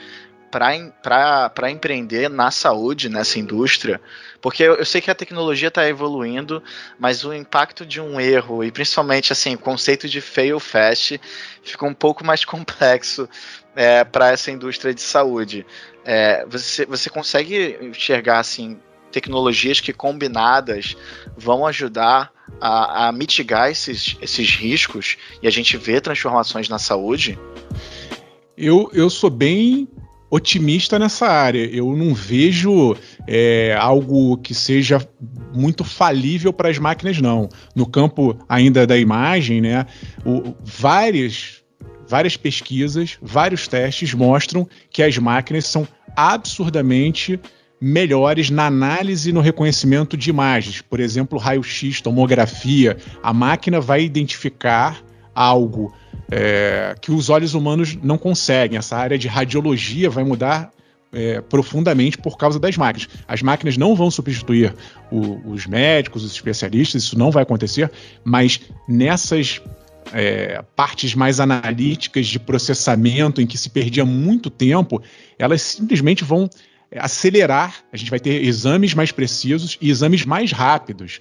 para 1.02 1.72
empreender 1.72 2.30
na 2.30 2.52
saúde, 2.52 3.10
nessa 3.10 3.40
indústria, 3.40 4.00
porque 4.40 4.62
eu, 4.62 4.76
eu 4.76 4.86
sei 4.86 5.02
que 5.02 5.10
a 5.10 5.16
tecnologia 5.16 5.70
está 5.70 5.88
evoluindo, 5.88 6.62
mas 7.00 7.24
o 7.24 7.34
impacto 7.34 7.84
de 7.84 8.00
um 8.00 8.22
erro, 8.22 8.64
e 8.64 8.72
principalmente 8.72 9.34
assim, 9.34 9.56
o 9.56 9.58
conceito 9.58 10.08
de 10.08 10.22
fail 10.22 10.60
fast, 10.60 11.20
fica 11.64 11.86
um 11.86 11.94
pouco 11.94 12.24
mais 12.24 12.46
complexo 12.46 13.28
é, 13.76 14.04
para 14.04 14.30
essa 14.32 14.52
indústria 14.52 14.94
de 14.94 15.02
saúde. 15.02 15.66
É, 16.06 16.46
você, 16.46 16.86
você 16.86 17.10
consegue 17.10 17.80
enxergar 17.82 18.40
assim 18.40 18.80
tecnologias 19.14 19.80
que 19.80 19.94
combinadas 19.94 20.98
vão 21.38 21.66
ajudar 21.66 22.32
a, 22.60 23.08
a 23.08 23.12
mitigar 23.12 23.70
esses, 23.70 24.18
esses 24.22 24.56
riscos 24.56 25.16
e 25.42 25.48
a 25.48 25.52
gente 25.52 25.78
vê 25.78 26.02
transformações 26.02 26.68
na 26.68 26.80
saúde? 26.80 27.40
Eu, 28.58 28.90
eu 28.94 29.10
sou 29.10 29.30
bem 29.30 29.88
otimista 30.30 30.98
nessa 30.98 31.28
área. 31.28 31.64
Eu 31.66 31.96
não 31.96 32.14
vejo 32.14 32.96
é, 33.28 33.78
algo 33.80 34.36
que 34.38 34.56
seja 34.56 35.08
muito 35.54 35.84
falível 35.84 36.52
para 36.52 36.70
as 36.70 36.80
máquinas, 36.80 37.20
não. 37.20 37.48
No 37.76 37.86
campo 37.86 38.36
ainda 38.50 38.88
da 38.88 38.98
imagem, 38.98 39.62
né, 39.62 39.86
o, 40.26 40.56
várias, 40.64 41.64
várias 42.08 42.36
pesquisas, 42.36 43.18
vários 43.22 43.68
testes 43.68 44.12
mostram 44.16 44.68
que 44.90 45.04
as 45.04 45.18
máquinas 45.20 45.68
são 45.68 45.88
absurdamente 46.16 47.40
melhores 47.84 48.50
na 48.50 48.66
análise 48.66 49.30
e 49.30 49.34
no 49.34 49.42
reconhecimento 49.42 50.16
de 50.16 50.30
imagens. 50.30 50.82
Por 50.82 51.02
exemplo, 51.02 51.38
raio-x, 51.38 52.00
tomografia. 52.00 52.96
A 53.22 53.34
máquina 53.34 53.82
vai 53.82 54.02
identificar 54.06 55.04
algo 55.36 55.94
é, 56.32 56.96
que 57.02 57.12
os 57.12 57.30
olhos 57.30 57.54
humanos 57.54 57.98
não 58.02 58.18
conseguem. 58.18 58.78
Essa 58.78 58.96
área 58.96 59.18
de 59.18 59.28
radiologia 59.28 60.10
vai 60.10 60.24
mudar 60.24 60.72
é, 61.12 61.42
profundamente 61.42 62.18
por 62.18 62.38
causa 62.38 62.58
das 62.58 62.78
máquinas. 62.78 63.10
As 63.28 63.42
máquinas 63.42 63.76
não 63.76 63.94
vão 63.96 64.10
substituir 64.10 64.74
o, 65.12 65.52
os 65.52 65.68
médicos, 65.68 66.24
os 66.24 66.32
especialistas, 66.32 67.04
isso 67.04 67.20
não 67.20 67.32
vai 67.32 67.44
acontecer, 67.44 67.92
mas 68.24 68.62
nessas 68.88 69.62
é, 70.14 70.64
partes 70.74 71.14
mais 71.16 71.42
analíticas 71.42 72.28
de 72.28 72.40
processamento, 72.40 73.42
em 73.42 73.46
que 73.46 73.58
se 73.58 73.70
perdia 73.70 74.06
muito 74.06 74.50
tempo, 74.50 75.02
elas 75.38 75.62
simplesmente 75.62 76.24
vão 76.24 76.50
acelerar, 76.98 77.84
a 77.92 77.98
gente 77.98 78.10
vai 78.10 78.20
ter 78.20 78.44
exames 78.44 78.94
mais 78.94 79.12
precisos 79.12 79.78
e 79.82 79.90
exames 79.90 80.26
mais 80.26 80.52
rápidos. 80.52 81.20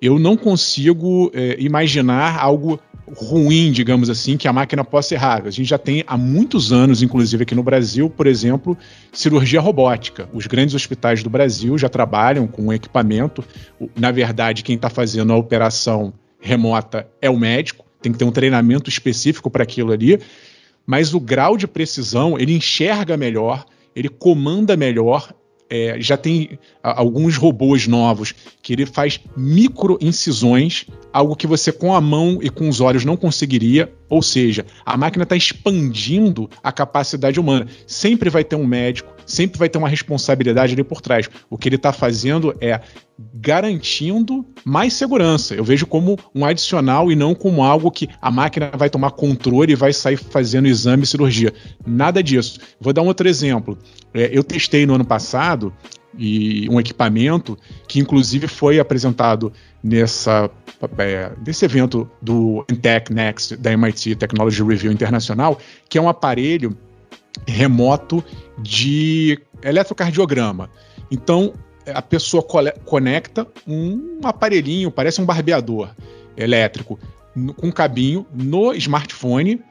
Eu 0.00 0.18
não 0.18 0.36
consigo 0.36 1.30
é, 1.34 1.56
imaginar 1.58 2.38
algo 2.38 2.78
ruim, 3.14 3.70
digamos 3.70 4.10
assim, 4.10 4.36
que 4.36 4.48
a 4.48 4.52
máquina 4.52 4.84
possa 4.84 5.14
errar. 5.14 5.42
A 5.46 5.50
gente 5.50 5.68
já 5.68 5.78
tem 5.78 6.02
há 6.06 6.16
muitos 6.16 6.72
anos, 6.72 7.02
inclusive 7.02 7.44
aqui 7.44 7.54
no 7.54 7.62
Brasil, 7.62 8.10
por 8.10 8.26
exemplo, 8.26 8.76
cirurgia 9.12 9.60
robótica. 9.60 10.28
Os 10.32 10.46
grandes 10.46 10.74
hospitais 10.74 11.22
do 11.22 11.30
Brasil 11.30 11.78
já 11.78 11.88
trabalham 11.88 12.46
com 12.46 12.72
equipamento. 12.72 13.44
Na 13.96 14.10
verdade, 14.10 14.62
quem 14.62 14.76
está 14.76 14.90
fazendo 14.90 15.32
a 15.32 15.36
operação 15.36 16.12
remota 16.40 17.08
é 17.20 17.30
o 17.30 17.38
médico, 17.38 17.84
tem 18.02 18.12
que 18.12 18.18
ter 18.18 18.24
um 18.24 18.32
treinamento 18.32 18.90
específico 18.90 19.50
para 19.50 19.62
aquilo 19.62 19.92
ali. 19.92 20.20
Mas 20.84 21.14
o 21.14 21.20
grau 21.20 21.56
de 21.56 21.66
precisão, 21.66 22.38
ele 22.38 22.54
enxerga 22.54 23.16
melhor, 23.16 23.64
ele 23.96 24.10
comanda 24.10 24.76
melhor. 24.76 25.32
É, 25.68 25.96
já 25.98 26.16
tem 26.16 26.58
a, 26.82 27.00
alguns 27.00 27.36
robôs 27.36 27.86
novos 27.86 28.32
que 28.62 28.72
ele 28.72 28.86
faz 28.86 29.20
micro 29.36 29.98
incisões, 30.00 30.86
algo 31.12 31.34
que 31.34 31.46
você 31.46 31.72
com 31.72 31.94
a 31.94 32.00
mão 32.00 32.38
e 32.40 32.48
com 32.48 32.68
os 32.68 32.80
olhos 32.80 33.04
não 33.04 33.16
conseguiria. 33.16 33.92
Ou 34.08 34.22
seja, 34.22 34.64
a 34.84 34.96
máquina 34.96 35.24
está 35.24 35.34
expandindo 35.34 36.48
a 36.62 36.70
capacidade 36.70 37.40
humana. 37.40 37.66
Sempre 37.86 38.30
vai 38.30 38.44
ter 38.44 38.54
um 38.54 38.66
médico, 38.66 39.12
sempre 39.26 39.58
vai 39.58 39.68
ter 39.68 39.78
uma 39.78 39.88
responsabilidade 39.88 40.74
ali 40.74 40.84
por 40.84 41.00
trás. 41.00 41.28
O 41.50 41.58
que 41.58 41.68
ele 41.68 41.76
está 41.76 41.92
fazendo 41.92 42.54
é 42.60 42.80
garantindo 43.34 44.44
mais 44.64 44.92
segurança. 44.92 45.54
Eu 45.54 45.64
vejo 45.64 45.86
como 45.86 46.18
um 46.34 46.44
adicional 46.44 47.10
e 47.10 47.16
não 47.16 47.34
como 47.34 47.64
algo 47.64 47.90
que 47.90 48.08
a 48.20 48.30
máquina 48.30 48.70
vai 48.76 48.90
tomar 48.90 49.10
controle 49.12 49.72
e 49.72 49.76
vai 49.76 49.92
sair 49.92 50.16
fazendo 50.16 50.68
exame 50.68 51.04
e 51.04 51.06
cirurgia. 51.06 51.52
Nada 51.84 52.22
disso. 52.22 52.60
Vou 52.78 52.92
dar 52.92 53.02
um 53.02 53.06
outro 53.06 53.26
exemplo. 53.26 53.78
É, 54.12 54.30
eu 54.32 54.44
testei 54.44 54.84
no 54.84 54.94
ano 54.94 55.04
passado 55.04 55.55
e 56.18 56.68
um 56.70 56.80
equipamento 56.80 57.58
que 57.86 58.00
inclusive 58.00 58.48
foi 58.48 58.80
apresentado 58.80 59.52
nessa 59.82 60.50
é, 60.98 61.32
nesse 61.44 61.64
evento 61.64 62.08
do 62.20 62.64
Intech 62.70 63.12
Next 63.12 63.56
da 63.56 63.72
MIT 63.72 64.16
Technology 64.16 64.62
Review 64.62 64.92
Internacional, 64.92 65.58
que 65.88 65.98
é 65.98 66.00
um 66.00 66.08
aparelho 66.08 66.76
remoto 67.46 68.24
de 68.58 69.38
eletrocardiograma. 69.62 70.70
Então, 71.10 71.52
a 71.86 72.02
pessoa 72.02 72.42
conecta 72.84 73.46
um 73.66 74.20
aparelhinho, 74.24 74.90
parece 74.90 75.20
um 75.20 75.24
barbeador 75.24 75.90
elétrico, 76.36 76.98
com 77.56 77.68
um 77.68 77.72
cabinho 77.72 78.26
no 78.34 78.72
smartphone 78.74 79.62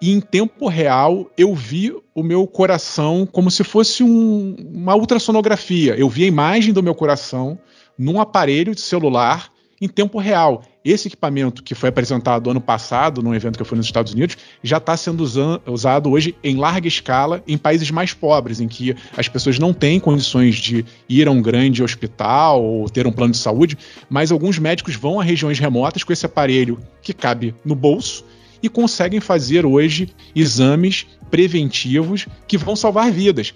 e 0.00 0.12
em 0.12 0.20
tempo 0.20 0.68
real 0.68 1.30
eu 1.36 1.54
vi 1.54 1.94
o 2.14 2.22
meu 2.22 2.46
coração 2.46 3.26
como 3.30 3.50
se 3.50 3.64
fosse 3.64 4.02
um, 4.02 4.56
uma 4.72 4.94
ultrassonografia. 4.94 5.94
Eu 5.96 6.08
vi 6.08 6.24
a 6.24 6.28
imagem 6.28 6.72
do 6.72 6.82
meu 6.82 6.94
coração 6.94 7.58
num 7.98 8.20
aparelho 8.20 8.74
de 8.74 8.80
celular 8.80 9.50
em 9.80 9.88
tempo 9.88 10.18
real. 10.18 10.62
Esse 10.84 11.08
equipamento 11.08 11.62
que 11.62 11.74
foi 11.74 11.88
apresentado 11.88 12.48
ano 12.48 12.60
passado, 12.60 13.22
num 13.22 13.34
evento 13.34 13.56
que 13.56 13.62
eu 13.62 13.66
fui 13.66 13.76
nos 13.76 13.86
Estados 13.86 14.12
Unidos, 14.12 14.38
já 14.62 14.78
está 14.78 14.96
sendo 14.96 15.24
usado 15.66 16.10
hoje 16.10 16.34
em 16.42 16.56
larga 16.56 16.86
escala 16.86 17.42
em 17.46 17.58
países 17.58 17.90
mais 17.90 18.14
pobres, 18.14 18.60
em 18.60 18.68
que 18.68 18.94
as 19.16 19.28
pessoas 19.28 19.58
não 19.58 19.74
têm 19.74 19.98
condições 19.98 20.56
de 20.56 20.84
ir 21.08 21.26
a 21.28 21.30
um 21.30 21.42
grande 21.42 21.82
hospital 21.82 22.62
ou 22.62 22.88
ter 22.88 23.06
um 23.06 23.12
plano 23.12 23.32
de 23.32 23.38
saúde, 23.38 23.76
mas 24.08 24.30
alguns 24.30 24.58
médicos 24.58 24.94
vão 24.94 25.20
a 25.20 25.24
regiões 25.24 25.58
remotas 25.58 26.04
com 26.04 26.12
esse 26.12 26.24
aparelho 26.24 26.78
que 27.02 27.12
cabe 27.12 27.54
no 27.64 27.74
bolso 27.74 28.24
e 28.62 28.68
conseguem 28.68 29.20
fazer 29.20 29.66
hoje 29.66 30.14
exames 30.34 31.06
preventivos 31.30 32.26
que 32.46 32.56
vão 32.56 32.76
salvar 32.76 33.10
vidas. 33.10 33.54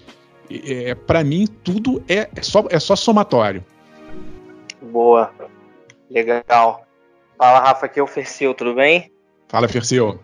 É, 0.49 0.95
Para 0.95 1.23
mim, 1.23 1.47
tudo 1.63 2.03
é, 2.07 2.29
é, 2.35 2.41
só, 2.41 2.65
é 2.69 2.79
só 2.79 2.95
somatório. 2.95 3.63
Boa. 4.81 5.33
Legal. 6.09 6.85
Fala, 7.37 7.59
Rafa, 7.59 7.85
aqui 7.85 7.99
é 7.99 8.03
o 8.03 8.07
Fercil, 8.07 8.53
tudo 8.53 8.75
bem? 8.75 9.11
Fala, 9.47 9.67
Fercil. 9.67 10.19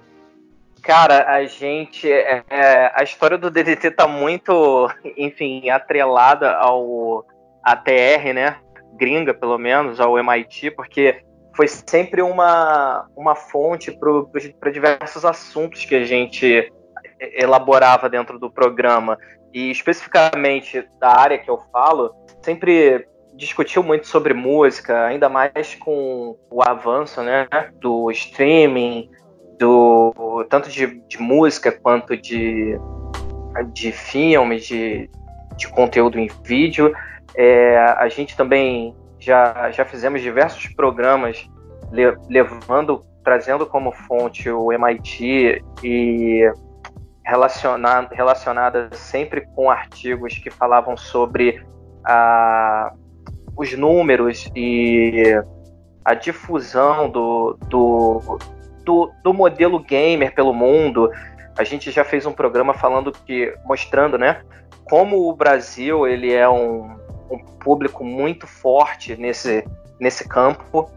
Cara, 0.82 1.30
a 1.34 1.46
gente. 1.46 2.10
É, 2.12 2.44
é, 2.50 2.92
a 2.96 3.04
história 3.04 3.38
do 3.38 3.50
DDT 3.50 3.92
tá 3.92 4.08
muito, 4.08 4.90
enfim, 5.18 5.70
atrelada 5.70 6.54
ao 6.56 7.26
ATR, 7.64 8.34
né? 8.34 8.58
Gringa, 8.94 9.34
pelo 9.34 9.58
menos, 9.58 10.00
ao 10.00 10.18
MIT, 10.18 10.72
porque 10.72 11.24
foi 11.58 11.68
sempre 11.68 12.22
uma, 12.22 13.08
uma 13.16 13.36
fonte 13.36 13.92
para 13.92 14.72
diversos 14.72 15.26
assuntos 15.26 15.84
que 15.86 15.96
a 15.96 16.06
gente 16.06 16.72
elaborava 17.20 18.08
dentro 18.08 18.38
do 18.38 18.50
programa. 18.50 19.18
E 19.52 19.72
especificamente 19.72 20.88
da 21.00 21.18
área 21.18 21.40
que 21.40 21.50
eu 21.50 21.58
falo, 21.74 22.14
sempre 22.44 23.08
discutiu 23.34 23.82
muito 23.82 24.06
sobre 24.06 24.36
música, 24.36 25.06
ainda 25.06 25.28
mais 25.30 25.74
com 25.80 26.38
o 26.52 26.62
avanço 26.62 27.24
né, 27.24 27.48
do 27.80 28.12
streaming, 28.12 29.10
do 29.58 30.46
tanto 30.50 30.70
de, 30.70 31.02
de 31.08 31.20
música 31.20 31.72
quanto 31.72 32.16
de, 32.16 32.78
de 33.74 33.92
filmes, 33.92 34.68
de, 34.68 35.10
de 35.56 35.68
conteúdo 35.70 36.20
em 36.20 36.30
vídeo. 36.44 36.94
É, 37.36 37.78
a 37.98 38.08
gente 38.10 38.38
também 38.38 38.96
já, 39.28 39.70
já 39.72 39.84
fizemos 39.84 40.22
diversos 40.22 40.68
programas 40.68 41.50
le, 41.92 42.16
levando, 42.30 43.02
trazendo 43.24 43.66
como 43.66 43.92
fonte 43.92 44.50
o 44.50 44.72
MIT 44.72 45.62
e 45.84 46.50
relacionada, 47.26 48.16
relacionada 48.16 48.90
sempre 48.94 49.46
com 49.54 49.70
artigos 49.70 50.38
que 50.38 50.50
falavam 50.50 50.96
sobre 50.96 51.62
a 52.06 52.94
os 53.58 53.76
números 53.76 54.50
e 54.56 55.34
a 56.06 56.14
difusão 56.14 57.10
do, 57.10 57.58
do, 57.68 58.40
do, 58.86 59.12
do, 59.24 59.34
modelo 59.34 59.80
gamer 59.80 60.34
pelo 60.36 60.54
mundo. 60.54 61.12
A 61.58 61.64
gente 61.64 61.90
já 61.90 62.06
fez 62.06 62.28
um 62.28 62.32
programa 62.32 62.76
falando 62.76 63.12
que 63.12 63.52
mostrando, 63.66 64.16
né, 64.16 64.42
como 64.86 65.28
o 65.28 65.36
Brasil 65.36 66.08
ele 66.08 66.32
é 66.32 66.48
um, 66.48 66.96
um 67.30 67.38
público 67.38 68.04
muito 68.04 68.48
forte 68.48 69.16
nesse, 69.16 69.66
nesse 70.00 70.28
campo. 70.28 70.90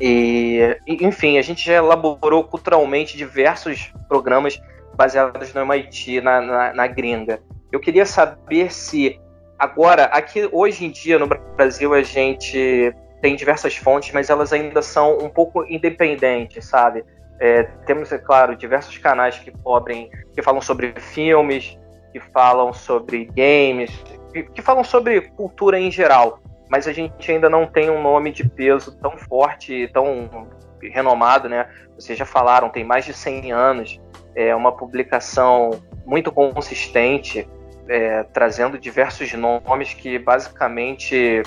E, 0.00 0.76
enfim, 0.86 1.38
a 1.38 1.42
gente 1.42 1.64
já 1.66 1.74
elaborou 1.74 2.44
culturalmente 2.44 3.16
diversos 3.16 3.92
programas 4.08 4.60
baseados 4.96 5.52
no 5.54 5.60
MIT, 5.62 6.20
na, 6.20 6.40
na, 6.40 6.74
na 6.74 6.86
gringa. 6.86 7.40
Eu 7.70 7.80
queria 7.80 8.06
saber 8.06 8.72
se 8.72 9.20
Agora, 9.58 10.04
aqui 10.06 10.48
hoje 10.52 10.84
em 10.84 10.90
dia 10.90 11.18
no 11.18 11.26
Brasil 11.26 11.94
a 11.94 12.02
gente 12.02 12.94
tem 13.22 13.36
diversas 13.36 13.76
fontes, 13.76 14.12
mas 14.12 14.28
elas 14.28 14.52
ainda 14.52 14.82
são 14.82 15.16
um 15.18 15.28
pouco 15.28 15.64
independentes, 15.64 16.66
sabe? 16.66 17.04
É, 17.40 17.62
temos, 17.86 18.12
é 18.12 18.18
claro, 18.18 18.56
diversos 18.56 18.98
canais 18.98 19.38
que 19.38 19.50
cobrem, 19.50 20.10
que 20.34 20.42
falam 20.42 20.60
sobre 20.60 20.92
filmes, 20.98 21.78
que 22.12 22.20
falam 22.20 22.72
sobre 22.72 23.26
games, 23.26 23.90
que, 24.42 24.62
falam 24.62 24.82
sobre 24.82 25.20
cultura 25.20 25.78
em 25.78 25.90
geral, 25.90 26.40
mas 26.68 26.88
a 26.88 26.92
gente 26.92 27.30
ainda 27.30 27.48
não 27.48 27.66
tem 27.66 27.90
um 27.90 28.02
nome 28.02 28.32
de 28.32 28.48
peso 28.48 28.96
tão 28.98 29.16
forte, 29.16 29.88
tão 29.92 30.48
renomado, 30.82 31.48
né? 31.48 31.68
Vocês 31.98 32.18
já 32.18 32.26
falaram, 32.26 32.68
tem 32.68 32.84
mais 32.84 33.04
de 33.04 33.14
100 33.14 33.52
anos, 33.52 34.00
é 34.34 34.54
uma 34.54 34.72
publicação 34.72 35.70
muito 36.04 36.32
consistente, 36.32 37.48
é, 37.88 38.22
trazendo 38.24 38.78
diversos 38.78 39.32
nomes 39.34 39.94
que 39.94 40.18
basicamente 40.18 41.42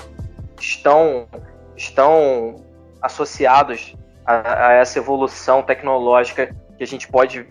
estão, 0.58 1.28
estão 1.76 2.56
associados 3.02 3.96
a, 4.24 4.68
a, 4.68 4.72
essa 4.74 4.98
evolução 4.98 5.62
tecnológica 5.62 6.54
que 6.76 6.82
a 6.82 6.86
gente 6.86 7.08
pode 7.08 7.46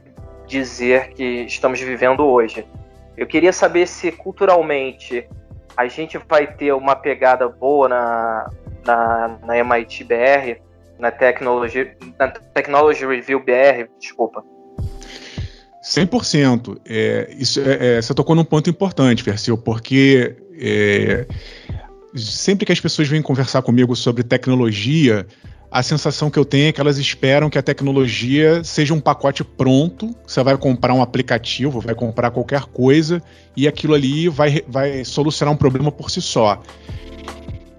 dizer 0.45 1.09
que 1.09 1.23
estamos 1.43 1.79
vivendo 1.79 2.25
hoje. 2.25 2.65
Eu 3.17 3.25
queria 3.25 3.51
saber 3.51 3.87
se 3.87 4.11
culturalmente 4.11 5.27
a 5.75 5.87
gente 5.87 6.17
vai 6.29 6.47
ter 6.47 6.71
uma 6.73 6.95
pegada 6.95 7.47
boa 7.49 7.89
na, 7.89 8.49
na, 8.85 9.39
na 9.43 9.57
MIT 9.57 10.03
BR, 10.03 10.61
na 10.99 11.11
Technology, 11.11 11.91
na 12.19 12.29
Technology 12.29 13.05
Review 13.05 13.39
BR, 13.39 13.89
desculpa. 13.99 14.43
100%. 15.83 16.79
É, 16.85 17.33
isso, 17.37 17.59
é, 17.61 17.97
é, 17.97 18.01
você 18.01 18.13
tocou 18.13 18.35
num 18.35 18.43
ponto 18.43 18.69
importante, 18.69 19.23
Persil, 19.23 19.57
porque 19.57 20.35
é, 20.59 21.25
sempre 22.15 22.65
que 22.65 22.71
as 22.71 22.79
pessoas 22.79 23.07
vêm 23.07 23.21
conversar 23.21 23.61
comigo 23.61 23.95
sobre 23.95 24.23
tecnologia, 24.23 25.25
a 25.69 25.83
sensação 25.83 26.29
que 26.29 26.39
eu 26.39 26.45
tenho 26.45 26.69
é 26.69 26.71
que 26.71 26.79
elas 26.79 26.97
esperam 26.97 27.49
que 27.49 27.57
a 27.57 27.61
tecnologia 27.61 28.63
seja 28.63 28.93
um 28.93 28.99
pacote 28.99 29.43
pronto. 29.43 30.15
Você 30.25 30.41
vai 30.41 30.57
comprar 30.57 30.93
um 30.93 31.01
aplicativo, 31.01 31.81
vai 31.81 31.93
comprar 31.93 32.31
qualquer 32.31 32.61
coisa 32.61 33.21
e 33.55 33.67
aquilo 33.67 33.93
ali 33.93 34.29
vai, 34.29 34.61
vai 34.67 35.03
solucionar 35.03 35.53
um 35.53 35.57
problema 35.57 35.91
por 35.91 36.09
si 36.09 36.21
só. 36.21 36.61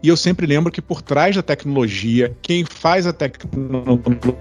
E 0.03 0.09
eu 0.09 0.16
sempre 0.16 0.46
lembro 0.46 0.70
que 0.70 0.81
por 0.81 1.03
trás 1.03 1.35
da 1.35 1.42
tecnologia, 1.42 2.37
quem 2.40 2.64
faz 2.64 3.07
a 3.07 3.12
tecnologia, 3.12 4.37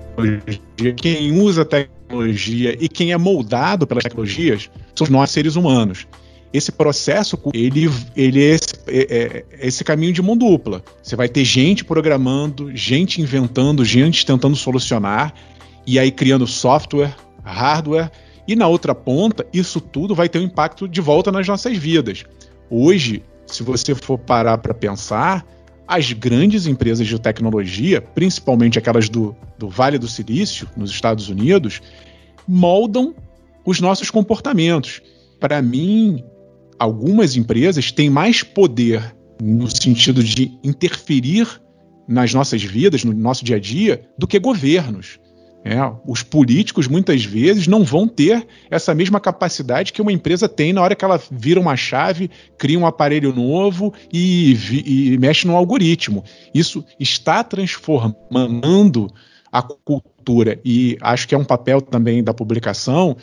quem 0.96 1.32
usa 1.40 1.64
a 1.64 1.66
tecnologia 1.66 2.78
e 2.80 2.88
quem 2.88 3.12
é 3.12 3.18
moldado 3.18 3.88
pelas 3.88 4.04
tecnologias 4.04 4.70
somos 4.94 5.10
nós, 5.10 5.32
seres 5.32 5.56
humanos. 5.56 6.06
Esse 6.54 6.72
processo, 6.72 7.38
ele, 7.54 7.90
ele 8.16 8.44
é 8.44 8.50
esse, 8.50 8.74
é, 8.88 8.98
é, 9.00 9.46
é 9.60 9.68
esse 9.68 9.84
caminho 9.84 10.14
de 10.14 10.22
mão 10.22 10.38
dupla. 10.38 10.84
Você 11.04 11.16
vai 11.16 11.28
ter 11.28 11.44
gente 11.44 11.84
programando, 11.84 12.76
gente 12.76 13.22
inventando, 13.22 13.84
gente 13.84 14.26
tentando 14.26 14.56
solucionar, 14.56 15.34
e 15.86 16.00
aí 16.00 16.12
criando 16.12 16.48
software, 16.48 17.16
hardware, 17.44 18.12
e 18.48 18.56
na 18.56 18.68
outra 18.68 18.96
ponta, 18.96 19.46
isso 19.52 19.82
tudo 19.82 20.16
vai 20.16 20.30
ter 20.30 20.40
um 20.40 20.44
impacto 20.44 20.88
de 20.88 21.02
volta 21.02 21.32
nas 21.32 21.48
nossas 21.48 21.78
vidas. 21.78 22.24
Hoje, 22.70 23.24
se 23.46 23.62
você 23.62 23.94
for 23.94 24.18
parar 24.18 24.58
para 24.58 24.74
pensar, 24.74 25.46
as 25.88 26.12
grandes 26.12 26.68
empresas 26.68 27.08
de 27.08 27.20
tecnologia, 27.20 28.02
principalmente 28.02 28.78
aquelas 28.78 29.08
do, 29.10 29.36
do 29.58 29.70
Vale 29.70 29.98
do 29.98 30.08
Silício, 30.08 30.68
nos 30.76 30.92
Estados 30.92 31.30
Unidos, 31.30 31.82
moldam 32.48 33.16
os 33.66 33.80
nossos 33.80 34.10
comportamentos. 34.10 35.02
Para 35.40 35.62
mim, 35.62 36.24
algumas 36.80 37.36
empresas 37.36 37.92
têm 37.92 38.10
mais 38.10 38.44
poder 38.44 39.16
no 39.42 39.70
sentido 39.70 40.24
de 40.24 40.58
interferir 40.64 41.48
nas 42.08 42.34
nossas 42.34 42.64
vidas, 42.64 43.04
no 43.04 43.14
nosso 43.14 43.44
dia 43.44 43.58
a 43.58 43.60
dia, 43.60 44.02
do 44.18 44.26
que 44.26 44.40
governos. 44.40 45.20
É, 45.66 45.76
os 46.06 46.24
políticos 46.24 46.88
muitas 46.88 47.26
vezes 47.26 47.68
não 47.68 47.84
vão 47.84 48.08
ter 48.08 48.48
essa 48.72 48.96
mesma 48.96 49.20
capacidade 49.20 49.92
que 49.92 50.02
uma 50.02 50.14
empresa 50.14 50.48
tem 50.48 50.72
na 50.72 50.82
hora 50.82 50.96
que 50.96 51.04
ela 51.04 51.22
vira 51.30 51.60
uma 51.60 51.76
chave, 51.76 52.32
cria 52.58 52.80
um 52.80 52.86
aparelho 52.86 53.34
novo 53.34 53.94
e, 54.14 54.54
e 54.86 55.18
mexe 55.18 55.46
no 55.46 55.58
algoritmo. 55.58 56.24
Isso 56.54 56.86
está 56.98 57.44
transformando 57.44 59.12
a 59.52 59.62
cultura 59.62 60.58
e 60.64 60.98
acho 61.02 61.28
que 61.28 61.36
é 61.36 61.38
um 61.38 61.44
papel 61.44 61.82
também 61.82 62.24
da 62.24 62.34
publicação 62.34 63.18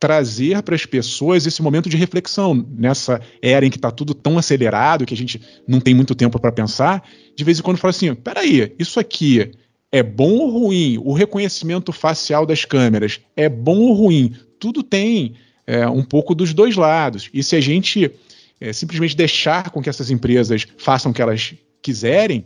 trazer 0.00 0.62
para 0.62 0.74
as 0.74 0.86
pessoas 0.86 1.46
esse 1.46 1.62
momento 1.62 1.90
de 1.90 1.96
reflexão 1.98 2.66
nessa 2.76 3.20
era 3.42 3.66
em 3.66 3.70
que 3.70 3.76
está 3.76 3.90
tudo 3.90 4.14
tão 4.14 4.38
acelerado 4.38 5.04
que 5.04 5.12
a 5.12 5.16
gente 5.16 5.40
não 5.68 5.78
tem 5.78 5.94
muito 5.94 6.14
tempo 6.14 6.40
para 6.40 6.50
pensar. 6.50 7.06
De 7.36 7.44
vez 7.44 7.58
em 7.58 7.62
quando 7.62 7.76
fala 7.76 7.90
assim: 7.90 8.14
peraí, 8.14 8.74
isso 8.78 8.98
aqui 8.98 9.50
é 9.92 10.02
bom 10.02 10.38
ou 10.38 10.50
ruim? 10.50 10.98
O 11.04 11.12
reconhecimento 11.12 11.92
facial 11.92 12.46
das 12.46 12.64
câmeras 12.64 13.20
é 13.36 13.46
bom 13.46 13.76
ou 13.76 13.92
ruim? 13.92 14.34
Tudo 14.58 14.82
tem 14.82 15.34
é, 15.66 15.86
um 15.86 16.02
pouco 16.02 16.34
dos 16.34 16.54
dois 16.54 16.76
lados. 16.76 17.28
E 17.34 17.42
se 17.42 17.54
a 17.54 17.60
gente 17.60 18.10
é, 18.58 18.72
simplesmente 18.72 19.14
deixar 19.14 19.68
com 19.68 19.82
que 19.82 19.90
essas 19.90 20.10
empresas 20.10 20.66
façam 20.78 21.12
o 21.12 21.14
que 21.14 21.20
elas 21.20 21.54
quiserem, 21.82 22.44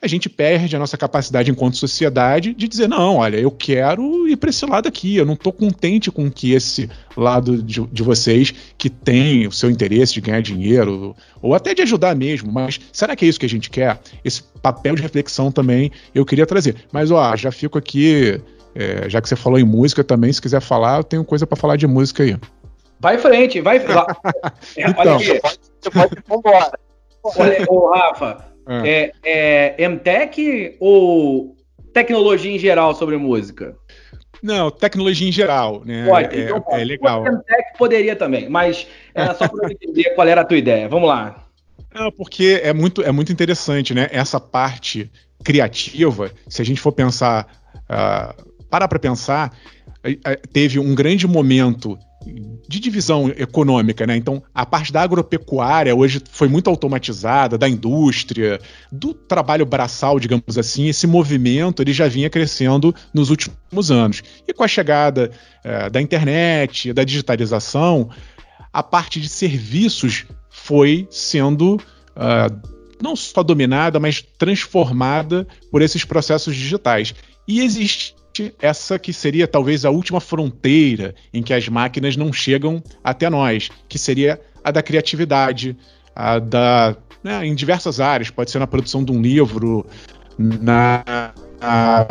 a 0.00 0.06
gente 0.06 0.28
perde 0.28 0.76
a 0.76 0.78
nossa 0.78 0.96
capacidade 0.96 1.50
enquanto 1.50 1.76
sociedade 1.76 2.52
de 2.52 2.68
dizer, 2.68 2.86
não, 2.86 3.16
olha, 3.16 3.38
eu 3.38 3.50
quero 3.50 4.28
ir 4.28 4.36
para 4.36 4.50
esse 4.50 4.64
lado 4.66 4.86
aqui, 4.86 5.16
eu 5.16 5.24
não 5.24 5.32
estou 5.32 5.52
contente 5.52 6.10
com 6.10 6.30
que 6.30 6.52
esse 6.52 6.88
lado 7.16 7.62
de, 7.62 7.80
de, 7.86 8.02
vocês, 8.02 8.52
que 8.76 8.90
tem 8.90 9.46
o 9.46 9.52
seu 9.52 9.70
interesse 9.70 10.12
de 10.12 10.20
ganhar 10.20 10.42
dinheiro, 10.42 11.16
ou 11.40 11.54
até 11.54 11.72
de 11.72 11.80
ajudar 11.80 12.14
mesmo, 12.14 12.52
mas 12.52 12.78
será 12.92 13.16
que 13.16 13.24
é 13.24 13.28
isso 13.28 13.40
que 13.40 13.46
a 13.46 13.48
gente 13.48 13.70
quer? 13.70 13.98
Esse 14.22 14.42
papel 14.62 14.94
de 14.94 15.02
reflexão 15.02 15.50
também 15.50 15.90
eu 16.14 16.26
queria 16.26 16.46
trazer. 16.46 16.76
Mas, 16.92 17.10
ó, 17.10 17.34
já 17.34 17.50
fico 17.50 17.78
aqui, 17.78 18.38
é, 18.74 19.08
já 19.08 19.22
que 19.22 19.28
você 19.28 19.36
falou 19.36 19.58
em 19.58 19.64
música 19.64 20.04
também, 20.04 20.30
se 20.30 20.42
quiser 20.42 20.60
falar, 20.60 20.98
eu 20.98 21.04
tenho 21.04 21.24
coisa 21.24 21.46
para 21.46 21.56
falar 21.56 21.76
de 21.76 21.86
música 21.86 22.22
aí. 22.22 22.36
Vai 23.00 23.16
em 23.16 23.18
frente, 23.18 23.60
vai. 23.62 23.78
então. 24.76 24.94
Olha 24.98 25.14
aqui. 25.16 25.40
Você 25.80 25.90
pode, 25.90 26.14
ir 26.14 26.24
embora. 26.30 26.70
Olha, 27.24 27.66
ô, 27.68 27.90
Rafa, 27.90 28.55
é. 28.66 29.12
É, 29.24 29.74
é 29.78 29.88
MTech 29.88 30.76
ou 30.80 31.56
tecnologia 31.92 32.54
em 32.54 32.58
geral 32.58 32.94
sobre 32.94 33.16
música? 33.16 33.76
Não, 34.42 34.70
tecnologia 34.70 35.28
em 35.28 35.32
geral, 35.32 35.82
né? 35.84 36.06
Pode, 36.06 36.36
é, 36.36 36.44
então, 36.44 36.64
é 36.70 36.84
legal. 36.84 37.24
MTech 37.24 37.78
poderia 37.78 38.14
também, 38.14 38.48
mas 38.48 38.86
era 39.14 39.34
só 39.34 39.48
para 39.48 39.72
entender 39.72 40.10
qual 40.14 40.28
era 40.28 40.42
a 40.42 40.44
tua 40.44 40.58
ideia. 40.58 40.88
Vamos 40.88 41.08
lá. 41.08 41.46
Não, 41.94 42.12
porque 42.12 42.60
é 42.62 42.72
muito, 42.72 43.02
é 43.02 43.10
muito 43.10 43.32
interessante, 43.32 43.94
né? 43.94 44.08
Essa 44.12 44.38
parte 44.38 45.10
criativa, 45.42 46.30
se 46.48 46.60
a 46.60 46.64
gente 46.64 46.80
for 46.80 46.92
pensar, 46.92 47.46
uh, 47.84 48.64
parar 48.68 48.88
para 48.88 48.98
pensar, 48.98 49.56
teve 50.52 50.78
um 50.78 50.94
grande 50.94 51.26
momento 51.26 51.98
de 52.68 52.80
divisão 52.80 53.28
econômica, 53.28 54.06
né? 54.06 54.16
Então, 54.16 54.42
a 54.54 54.66
parte 54.66 54.92
da 54.92 55.02
agropecuária 55.02 55.94
hoje 55.94 56.20
foi 56.30 56.48
muito 56.48 56.68
automatizada, 56.68 57.56
da 57.56 57.68
indústria, 57.68 58.60
do 58.90 59.14
trabalho 59.14 59.64
braçal, 59.64 60.18
digamos 60.18 60.58
assim. 60.58 60.88
Esse 60.88 61.06
movimento 61.06 61.82
ele 61.82 61.92
já 61.92 62.08
vinha 62.08 62.28
crescendo 62.28 62.94
nos 63.14 63.30
últimos 63.30 63.90
anos. 63.90 64.22
E 64.46 64.52
com 64.52 64.64
a 64.64 64.68
chegada 64.68 65.30
é, 65.62 65.88
da 65.88 66.00
internet, 66.00 66.92
da 66.92 67.04
digitalização, 67.04 68.10
a 68.72 68.82
parte 68.82 69.20
de 69.20 69.28
serviços 69.28 70.26
foi 70.50 71.06
sendo 71.10 71.76
uh, 71.76 72.76
não 73.00 73.14
só 73.14 73.42
dominada, 73.42 74.00
mas 74.00 74.22
transformada 74.38 75.46
por 75.70 75.82
esses 75.82 76.04
processos 76.04 76.54
digitais. 76.54 77.14
E 77.46 77.60
existe 77.60 78.14
essa 78.60 78.98
que 78.98 79.12
seria 79.12 79.46
talvez 79.46 79.84
a 79.84 79.90
última 79.90 80.20
fronteira 80.20 81.14
em 81.32 81.42
que 81.42 81.52
as 81.52 81.68
máquinas 81.68 82.16
não 82.16 82.32
chegam 82.32 82.82
até 83.02 83.28
nós, 83.28 83.70
que 83.88 83.98
seria 83.98 84.40
a 84.62 84.70
da 84.70 84.82
criatividade, 84.82 85.76
a 86.14 86.38
da 86.38 86.96
né, 87.22 87.44
em 87.44 87.54
diversas 87.54 87.98
áreas, 87.98 88.30
pode 88.30 88.50
ser 88.50 88.60
na 88.60 88.66
produção 88.66 89.04
de 89.04 89.10
um 89.10 89.20
livro, 89.20 89.84
na, 90.38 91.32
na 91.60 92.06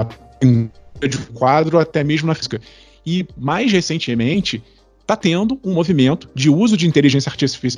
de 1.08 1.18
um 1.18 1.34
quadro, 1.34 1.80
até 1.80 2.04
mesmo 2.04 2.28
na 2.28 2.36
física. 2.36 2.60
E 3.06 3.26
mais 3.38 3.72
recentemente 3.72 4.62
está 5.02 5.16
tendo 5.16 5.60
um 5.64 5.74
movimento 5.74 6.30
de 6.36 6.50
uso 6.50 6.76
de 6.76 6.88
inteligência 6.88 7.32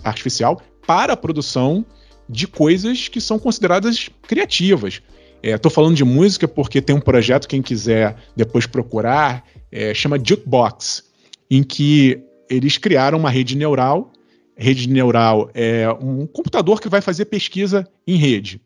artificial 0.03 0.62
para 0.86 1.13
a 1.13 1.17
produção 1.17 1.86
de 2.29 2.47
coisas 2.47 3.07
que 3.07 3.21
são 3.21 3.38
consideradas 3.38 4.10
criativas. 4.23 5.01
Estou 5.41 5.71
é, 5.71 5.73
falando 5.73 5.95
de 5.95 6.04
música 6.04 6.47
porque 6.47 6.82
tem 6.82 6.95
um 6.95 7.02
projeto, 7.02 7.47
quem 7.47 7.62
quiser 7.62 8.15
depois 8.36 8.65
procurar, 8.65 9.45
é, 9.71 9.93
chama 9.93 10.17
Jukebox, 10.17 11.04
em 11.50 11.63
que 11.63 12.21
eles 12.50 12.78
criaram 12.78 13.17
uma 13.17 13.30
rede 13.30 13.56
neural. 13.56 14.12
Rede 14.56 14.89
neural 14.89 15.50
é 15.54 15.88
um 16.02 16.26
computador 16.26 16.82
que 16.82 16.89
vai 16.89 17.02
fazer 17.02 17.26
pesquisa 17.26 17.88
em 18.06 18.15
rede. 18.15 18.62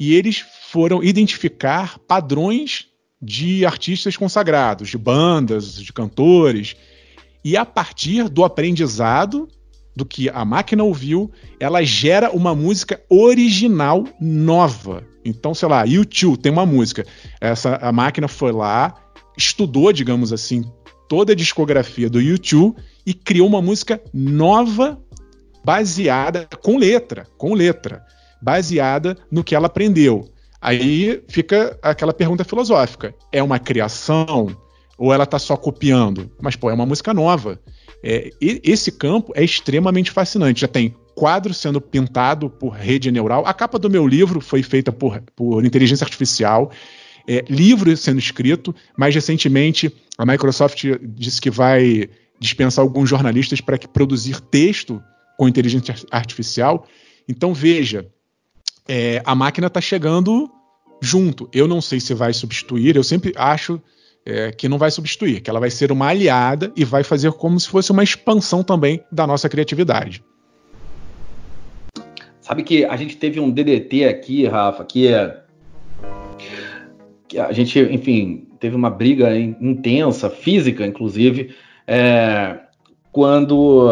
E 0.00 0.14
eles 0.14 0.44
foram 0.68 1.02
identificar 1.02 1.98
padrões 2.00 2.86
de 3.20 3.64
artistas 3.64 4.16
consagrados, 4.16 4.88
de 4.88 4.98
bandas, 4.98 5.74
de 5.74 5.92
cantores. 5.92 6.76
E 7.44 7.56
a 7.56 7.64
partir 7.64 8.28
do 8.28 8.44
aprendizado 8.44 9.48
do 9.98 10.06
que 10.06 10.28
a 10.28 10.44
máquina 10.44 10.84
ouviu, 10.84 11.28
ela 11.58 11.82
gera 11.82 12.30
uma 12.30 12.54
música 12.54 13.02
original 13.10 14.04
nova. 14.20 15.02
Então, 15.24 15.52
sei 15.52 15.68
lá, 15.68 15.82
YouTube 15.82 16.38
tem 16.38 16.52
uma 16.52 16.64
música. 16.64 17.04
Essa 17.40 17.74
a 17.82 17.90
máquina 17.90 18.28
foi 18.28 18.52
lá, 18.52 18.94
estudou, 19.36 19.92
digamos 19.92 20.32
assim, 20.32 20.64
toda 21.08 21.32
a 21.32 21.34
discografia 21.34 22.08
do 22.08 22.20
YouTube 22.20 22.76
e 23.04 23.12
criou 23.12 23.48
uma 23.48 23.60
música 23.60 24.00
nova 24.14 24.96
baseada 25.64 26.48
com 26.62 26.78
letra, 26.78 27.26
com 27.36 27.52
letra, 27.52 28.00
baseada 28.40 29.16
no 29.28 29.42
que 29.42 29.56
ela 29.56 29.66
aprendeu. 29.66 30.30
Aí 30.60 31.24
fica 31.28 31.76
aquela 31.82 32.12
pergunta 32.12 32.44
filosófica: 32.44 33.12
é 33.32 33.42
uma 33.42 33.58
criação 33.58 34.56
ou 34.96 35.12
ela 35.12 35.24
está 35.24 35.40
só 35.40 35.56
copiando? 35.56 36.30
Mas 36.40 36.54
pô, 36.54 36.70
é 36.70 36.74
uma 36.74 36.86
música 36.86 37.12
nova. 37.12 37.58
É, 38.02 38.30
esse 38.40 38.92
campo 38.92 39.32
é 39.34 39.44
extremamente 39.44 40.10
fascinante. 40.10 40.60
Já 40.60 40.68
tem 40.68 40.94
quadro 41.14 41.52
sendo 41.52 41.80
pintado 41.80 42.48
por 42.48 42.70
rede 42.70 43.10
neural. 43.10 43.44
A 43.44 43.52
capa 43.52 43.78
do 43.78 43.90
meu 43.90 44.06
livro 44.06 44.40
foi 44.40 44.62
feita 44.62 44.92
por, 44.92 45.20
por 45.34 45.64
inteligência 45.64 46.04
artificial. 46.04 46.70
É, 47.26 47.44
livro 47.48 47.94
sendo 47.96 48.18
escrito. 48.18 48.74
Mais 48.96 49.14
recentemente, 49.14 49.92
a 50.16 50.24
Microsoft 50.24 50.84
disse 51.02 51.40
que 51.40 51.50
vai 51.50 52.08
dispensar 52.38 52.84
alguns 52.84 53.10
jornalistas 53.10 53.60
para 53.60 53.76
produzir 53.78 54.40
texto 54.40 55.02
com 55.36 55.48
inteligência 55.48 55.94
artificial. 56.10 56.86
Então, 57.28 57.52
veja, 57.52 58.06
é, 58.88 59.20
a 59.24 59.34
máquina 59.34 59.66
está 59.66 59.80
chegando 59.80 60.50
junto. 61.02 61.48
Eu 61.52 61.68
não 61.68 61.80
sei 61.80 62.00
se 62.00 62.14
vai 62.14 62.32
substituir, 62.32 62.96
eu 62.96 63.04
sempre 63.04 63.32
acho 63.36 63.80
é, 64.28 64.52
que 64.52 64.68
não 64.68 64.76
vai 64.76 64.90
substituir, 64.90 65.40
que 65.40 65.48
ela 65.48 65.58
vai 65.58 65.70
ser 65.70 65.90
uma 65.90 66.06
aliada 66.08 66.70
e 66.76 66.84
vai 66.84 67.02
fazer 67.02 67.32
como 67.32 67.58
se 67.58 67.66
fosse 67.66 67.90
uma 67.90 68.04
expansão 68.04 68.62
também 68.62 69.02
da 69.10 69.26
nossa 69.26 69.48
criatividade. 69.48 70.22
Sabe 72.38 72.62
que 72.62 72.84
a 72.84 72.94
gente 72.96 73.16
teve 73.16 73.40
um 73.40 73.50
DDT 73.50 74.04
aqui, 74.04 74.46
Rafa, 74.46 74.84
que, 74.84 75.08
é, 75.08 75.40
que 77.26 77.38
a 77.38 77.50
gente, 77.52 77.78
enfim, 77.78 78.46
teve 78.60 78.76
uma 78.76 78.90
briga 78.90 79.34
intensa, 79.34 80.28
física, 80.28 80.86
inclusive, 80.86 81.54
é, 81.86 82.58
quando 83.10 83.88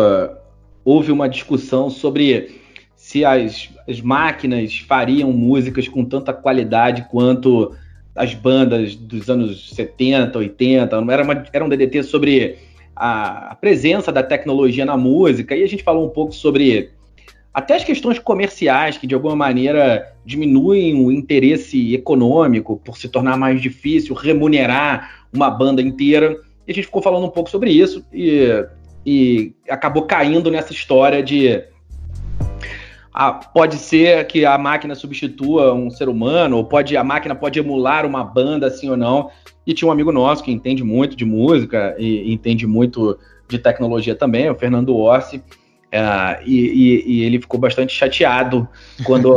houve 0.85 1.13
uma 1.13 1.29
discussão 1.29 1.89
sobre 1.89 2.61
se 2.95 3.25
as, 3.25 3.71
as 3.89 4.03
máquinas 4.03 4.79
fariam 4.79 5.33
músicas 5.33 5.89
com 5.89 6.05
tanta 6.05 6.33
qualidade 6.35 7.07
quanto 7.11 7.75
as 8.17 8.35
bandas 8.35 8.97
dos 8.97 9.29
anos 9.29 9.71
70, 9.75 10.39
80, 10.39 10.97
era, 11.11 11.23
uma, 11.23 11.45
era 11.53 11.65
um 11.65 11.69
DDT 11.69 12.03
sobre 12.03 12.57
a, 12.95 13.53
a, 13.53 13.55
presença 13.55 14.11
da 14.11 14.23
tecnologia 14.23 14.85
na 14.85 14.97
música, 14.97 15.55
e 15.55 15.63
a 15.63 15.69
gente 15.69 15.83
falou 15.83 16.07
um 16.07 16.09
pouco 16.09 16.33
sobre 16.33 16.91
até 17.53 17.75
as 17.75 17.85
questões 17.85 18.19
comerciais, 18.19 18.99
que 18.99 19.07
de 19.07 19.15
alguma 19.15 19.37
maneira 19.37 20.15
diminuem 20.25 20.95
o 20.95 21.13
interesse 21.13 21.95
econômico 21.95 22.81
por 22.85 22.99
se 22.99 23.09
tornar 23.09 23.37
mais 23.37 23.61
difícil 23.61 24.15
remunerar 24.15 25.27
uma 25.33 25.51
banda 25.51 25.81
inteira. 25.81 26.37
E 26.67 26.73
a 26.73 26.75
gente 26.75 26.85
ficou 26.85 27.01
falando 27.01 27.25
um 27.25 27.31
pouco 27.31 27.49
sobre 27.49 27.71
isso 27.71 28.05
e, 28.13 28.47
e 29.07 29.55
acabou 29.71 30.03
caindo 30.03 30.51
nessa 30.51 30.73
história 30.73 31.23
de 31.23 31.63
ah, 33.19 33.33
pode 33.33 33.77
ser 33.77 34.27
que 34.27 34.45
a 34.45 34.59
máquina 34.59 34.95
substitua 34.95 35.73
um 35.73 35.89
ser 35.89 36.07
humano, 36.07 36.59
ou 36.59 36.65
pode 36.67 36.95
a 36.99 37.03
máquina 37.03 37.35
pode 37.35 37.59
emular 37.59 38.05
uma 38.05 38.23
banda, 38.23 38.67
assim 38.67 38.91
ou 38.91 38.97
não. 38.97 39.31
E 39.67 39.73
tinha 39.73 39.89
um 39.89 39.91
amigo 39.91 40.13
nosso 40.13 40.45
que 40.45 40.53
entende 40.53 40.85
muito 40.85 41.17
de 41.17 41.25
música 41.25 41.97
e, 41.99 42.29
e 42.29 42.35
entende 42.35 42.67
muito 42.67 43.19
de 43.49 43.59
tecnologia 43.59 44.15
também, 44.15 44.51
o 44.51 44.55
Fernando 44.55 44.95
Orsi, 44.95 45.43
é, 45.91 46.43
e, 46.45 46.57
e, 46.57 47.05
e, 47.07 47.25
ele 47.25 47.41
ficou 47.41 47.59
bastante 47.59 47.95
chateado 47.95 48.69
quando, 49.05 49.35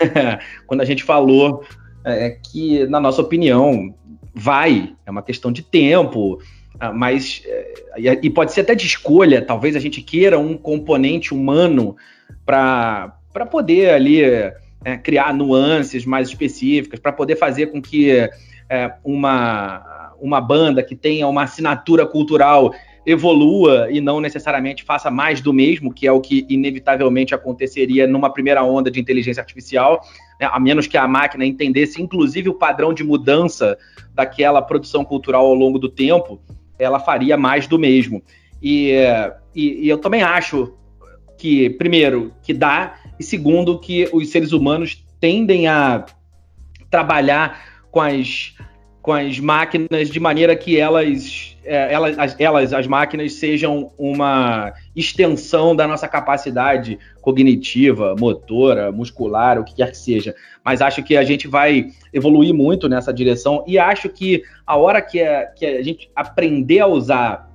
quando 0.66 0.80
a 0.80 0.84
gente 0.84 1.04
falou 1.04 1.62
é, 2.04 2.30
que, 2.30 2.84
na 2.86 2.98
nossa 2.98 3.22
opinião, 3.22 3.94
vai, 4.34 4.92
é 5.06 5.10
uma 5.10 5.22
questão 5.22 5.52
de 5.52 5.62
tempo, 5.62 6.40
ah, 6.80 6.92
mas 6.92 7.42
é, 7.46 8.18
e 8.20 8.28
pode 8.28 8.52
ser 8.52 8.62
até 8.62 8.74
de 8.74 8.86
escolha, 8.86 9.40
talvez 9.40 9.76
a 9.76 9.80
gente 9.80 10.02
queira 10.02 10.36
um 10.36 10.56
componente 10.56 11.32
humano 11.32 11.94
para 12.44 13.19
para 13.32 13.46
poder 13.46 13.90
ali 13.90 14.22
é, 14.22 14.54
criar 15.02 15.32
nuances 15.34 16.04
mais 16.04 16.28
específicas, 16.28 16.98
para 16.98 17.12
poder 17.12 17.36
fazer 17.36 17.66
com 17.66 17.80
que 17.80 18.10
é, 18.68 18.94
uma, 19.04 20.14
uma 20.20 20.40
banda 20.40 20.82
que 20.82 20.96
tenha 20.96 21.26
uma 21.26 21.44
assinatura 21.44 22.06
cultural 22.06 22.72
evolua 23.04 23.88
e 23.90 24.00
não 24.00 24.20
necessariamente 24.20 24.84
faça 24.84 25.10
mais 25.10 25.40
do 25.40 25.52
mesmo, 25.52 25.92
que 25.92 26.06
é 26.06 26.12
o 26.12 26.20
que 26.20 26.46
inevitavelmente 26.48 27.34
aconteceria 27.34 28.06
numa 28.06 28.32
primeira 28.32 28.62
onda 28.62 28.90
de 28.90 29.00
inteligência 29.00 29.40
artificial, 29.40 30.02
né, 30.38 30.48
a 30.50 30.60
menos 30.60 30.86
que 30.86 30.98
a 30.98 31.08
máquina 31.08 31.44
entendesse, 31.44 32.00
inclusive, 32.00 32.48
o 32.48 32.54
padrão 32.54 32.92
de 32.92 33.02
mudança 33.02 33.78
daquela 34.14 34.60
produção 34.60 35.04
cultural 35.04 35.46
ao 35.46 35.54
longo 35.54 35.78
do 35.78 35.88
tempo, 35.88 36.40
ela 36.78 37.00
faria 37.00 37.36
mais 37.36 37.66
do 37.66 37.78
mesmo. 37.78 38.22
E, 38.62 38.92
e, 39.54 39.86
e 39.86 39.88
eu 39.88 39.98
também 39.98 40.22
acho 40.22 40.74
que, 41.38 41.70
primeiro, 41.70 42.34
que 42.42 42.52
dá, 42.52 42.99
e 43.20 43.22
segundo, 43.22 43.78
que 43.78 44.08
os 44.14 44.30
seres 44.30 44.50
humanos 44.50 45.04
tendem 45.20 45.68
a 45.68 46.06
trabalhar 46.90 47.84
com 47.90 48.00
as, 48.00 48.54
com 49.02 49.12
as 49.12 49.38
máquinas 49.38 50.08
de 50.08 50.18
maneira 50.18 50.56
que 50.56 50.78
elas, 50.80 51.54
é, 51.62 51.92
elas, 51.92 52.18
as, 52.18 52.40
elas, 52.40 52.72
as 52.72 52.86
máquinas, 52.86 53.34
sejam 53.34 53.92
uma 53.98 54.72
extensão 54.96 55.76
da 55.76 55.86
nossa 55.86 56.08
capacidade 56.08 56.98
cognitiva, 57.20 58.16
motora, 58.18 58.90
muscular, 58.90 59.60
o 59.60 59.64
que 59.64 59.74
quer 59.74 59.90
que 59.90 59.98
seja. 59.98 60.34
Mas 60.64 60.80
acho 60.80 61.02
que 61.02 61.14
a 61.14 61.22
gente 61.22 61.46
vai 61.46 61.88
evoluir 62.14 62.54
muito 62.54 62.88
nessa 62.88 63.12
direção 63.12 63.62
e 63.68 63.78
acho 63.78 64.08
que 64.08 64.42
a 64.66 64.78
hora 64.78 65.02
que, 65.02 65.20
é, 65.20 65.44
que 65.44 65.66
a 65.66 65.82
gente 65.82 66.10
aprender 66.16 66.80
a 66.80 66.86
usar 66.86 67.50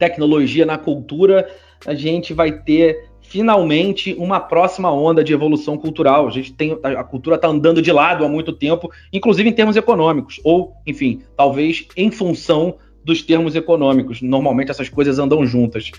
tecnologia 0.00 0.66
na 0.66 0.76
cultura, 0.76 1.48
a 1.86 1.94
gente 1.94 2.34
vai 2.34 2.50
ter 2.50 3.13
finalmente 3.34 4.14
uma 4.16 4.38
próxima 4.38 4.92
onda 4.92 5.24
de 5.24 5.32
evolução 5.32 5.76
cultural. 5.76 6.28
A 6.28 6.30
gente 6.30 6.52
tem 6.52 6.78
a 6.84 7.02
cultura 7.02 7.34
está 7.34 7.48
andando 7.48 7.82
de 7.82 7.90
lado 7.90 8.24
há 8.24 8.28
muito 8.28 8.52
tempo, 8.52 8.88
inclusive 9.12 9.48
em 9.48 9.52
termos 9.52 9.74
econômicos, 9.74 10.40
ou, 10.44 10.72
enfim, 10.86 11.20
talvez 11.36 11.84
em 11.96 12.12
função 12.12 12.76
dos 13.04 13.22
termos 13.22 13.56
econômicos. 13.56 14.22
Normalmente 14.22 14.70
essas 14.70 14.88
coisas 14.88 15.18
andam 15.18 15.44
juntas. 15.44 15.90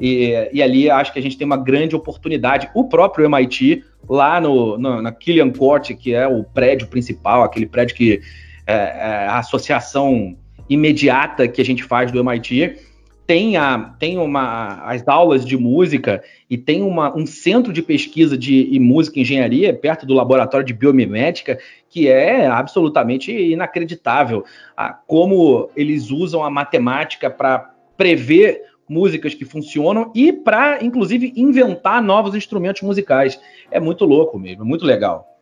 E, 0.00 0.32
e 0.52 0.60
ali 0.60 0.90
acho 0.90 1.12
que 1.12 1.20
a 1.20 1.22
gente 1.22 1.38
tem 1.38 1.46
uma 1.46 1.56
grande 1.56 1.94
oportunidade. 1.94 2.68
O 2.74 2.88
próprio 2.88 3.24
MIT, 3.24 3.84
lá 4.08 4.40
no, 4.40 4.76
no, 4.76 5.00
na 5.00 5.12
Killian 5.12 5.50
Court, 5.52 5.92
que 5.94 6.12
é 6.12 6.26
o 6.26 6.42
prédio 6.42 6.88
principal, 6.88 7.44
aquele 7.44 7.66
prédio 7.66 7.94
que 7.94 8.20
é, 8.66 8.74
é 8.74 9.26
a 9.28 9.38
associação 9.38 10.36
imediata 10.68 11.46
que 11.46 11.60
a 11.60 11.64
gente 11.64 11.84
faz 11.84 12.10
do 12.10 12.18
MIT, 12.18 12.78
tem, 13.30 13.56
a, 13.56 13.78
tem 13.96 14.18
uma, 14.18 14.82
as 14.82 15.06
aulas 15.06 15.46
de 15.46 15.56
música 15.56 16.20
e 16.50 16.58
tem 16.58 16.82
uma, 16.82 17.16
um 17.16 17.24
centro 17.24 17.72
de 17.72 17.80
pesquisa 17.80 18.36
de 18.36 18.76
música 18.80 19.20
e 19.20 19.22
engenharia 19.22 19.72
perto 19.72 20.04
do 20.04 20.14
laboratório 20.14 20.66
de 20.66 20.74
biomimética 20.74 21.56
que 21.88 22.08
é 22.08 22.48
absolutamente 22.48 23.30
inacreditável. 23.30 24.44
Como 25.06 25.70
eles 25.76 26.10
usam 26.10 26.42
a 26.42 26.50
matemática 26.50 27.30
para 27.30 27.72
prever 27.96 28.62
músicas 28.88 29.32
que 29.32 29.44
funcionam 29.44 30.10
e 30.12 30.32
para, 30.32 30.84
inclusive, 30.84 31.32
inventar 31.36 32.02
novos 32.02 32.34
instrumentos 32.34 32.82
musicais. 32.82 33.40
É 33.70 33.78
muito 33.78 34.04
louco 34.04 34.40
mesmo, 34.40 34.64
é 34.64 34.66
muito 34.66 34.84
legal. 34.84 35.39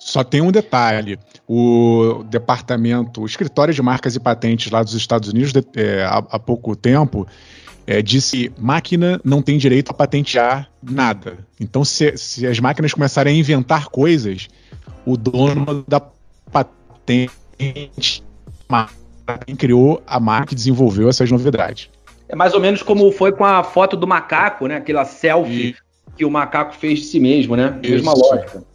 Só 0.00 0.24
tem 0.24 0.40
um 0.40 0.50
detalhe: 0.50 1.18
o 1.46 2.24
departamento, 2.28 3.20
o 3.20 3.26
escritório 3.26 3.72
de 3.72 3.82
marcas 3.82 4.16
e 4.16 4.20
patentes 4.20 4.72
lá 4.72 4.82
dos 4.82 4.94
Estados 4.94 5.28
Unidos, 5.28 5.52
é, 5.76 6.02
há, 6.02 6.24
há, 6.30 6.38
pouco 6.38 6.74
tempo, 6.74 7.26
é, 7.86 8.00
disse 8.00 8.50
máquina 8.58 9.20
não 9.22 9.42
tem 9.42 9.58
direito 9.58 9.90
a 9.90 9.94
patentear 9.94 10.70
nada. 10.82 11.38
Então, 11.60 11.84
se, 11.84 12.16
se 12.16 12.46
as 12.46 12.58
máquinas 12.58 12.94
começarem 12.94 13.36
a 13.36 13.38
inventar 13.38 13.88
coisas, 13.90 14.48
o 15.04 15.18
dono 15.18 15.84
da 15.86 16.00
patente 16.50 17.30
quem 19.46 19.54
criou 19.54 20.02
a 20.06 20.18
marca 20.18 20.46
que 20.46 20.54
desenvolveu 20.54 21.08
essas 21.08 21.30
novidades. 21.30 21.90
É 22.28 22.34
mais 22.34 22.54
ou 22.54 22.60
menos 22.60 22.82
como 22.82 23.10
foi 23.12 23.32
com 23.32 23.44
a 23.44 23.62
foto 23.62 23.96
do 23.96 24.06
macaco, 24.06 24.66
né? 24.66 24.76
Aquela 24.76 25.04
selfie 25.04 25.68
e... 25.68 25.76
que 26.16 26.24
o 26.24 26.30
macaco 26.30 26.74
fez 26.74 27.00
de 27.00 27.04
si 27.06 27.20
mesmo, 27.20 27.54
né? 27.54 27.78
Isso. 27.82 27.92
Mesma 27.92 28.14
lógica. 28.14 28.69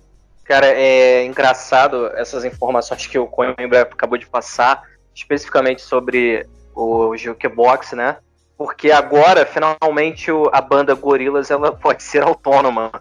Cara, 0.45 0.67
é 0.67 1.25
engraçado 1.25 2.07
essas 2.15 2.45
informações 2.45 3.07
que 3.07 3.17
o 3.17 3.25
Coimbra 3.25 3.81
acabou 3.81 4.17
de 4.17 4.27
passar, 4.27 4.83
especificamente 5.13 5.81
sobre 5.81 6.45
o 6.75 7.17
Jukebox, 7.17 7.93
né? 7.93 8.17
Porque 8.55 8.91
agora, 8.91 9.45
finalmente, 9.45 10.29
a 10.53 10.61
banda 10.61 10.93
Gorilas 10.93 11.49
ela 11.49 11.71
pode 11.75 12.03
ser 12.03 12.21
autônoma, 12.21 12.91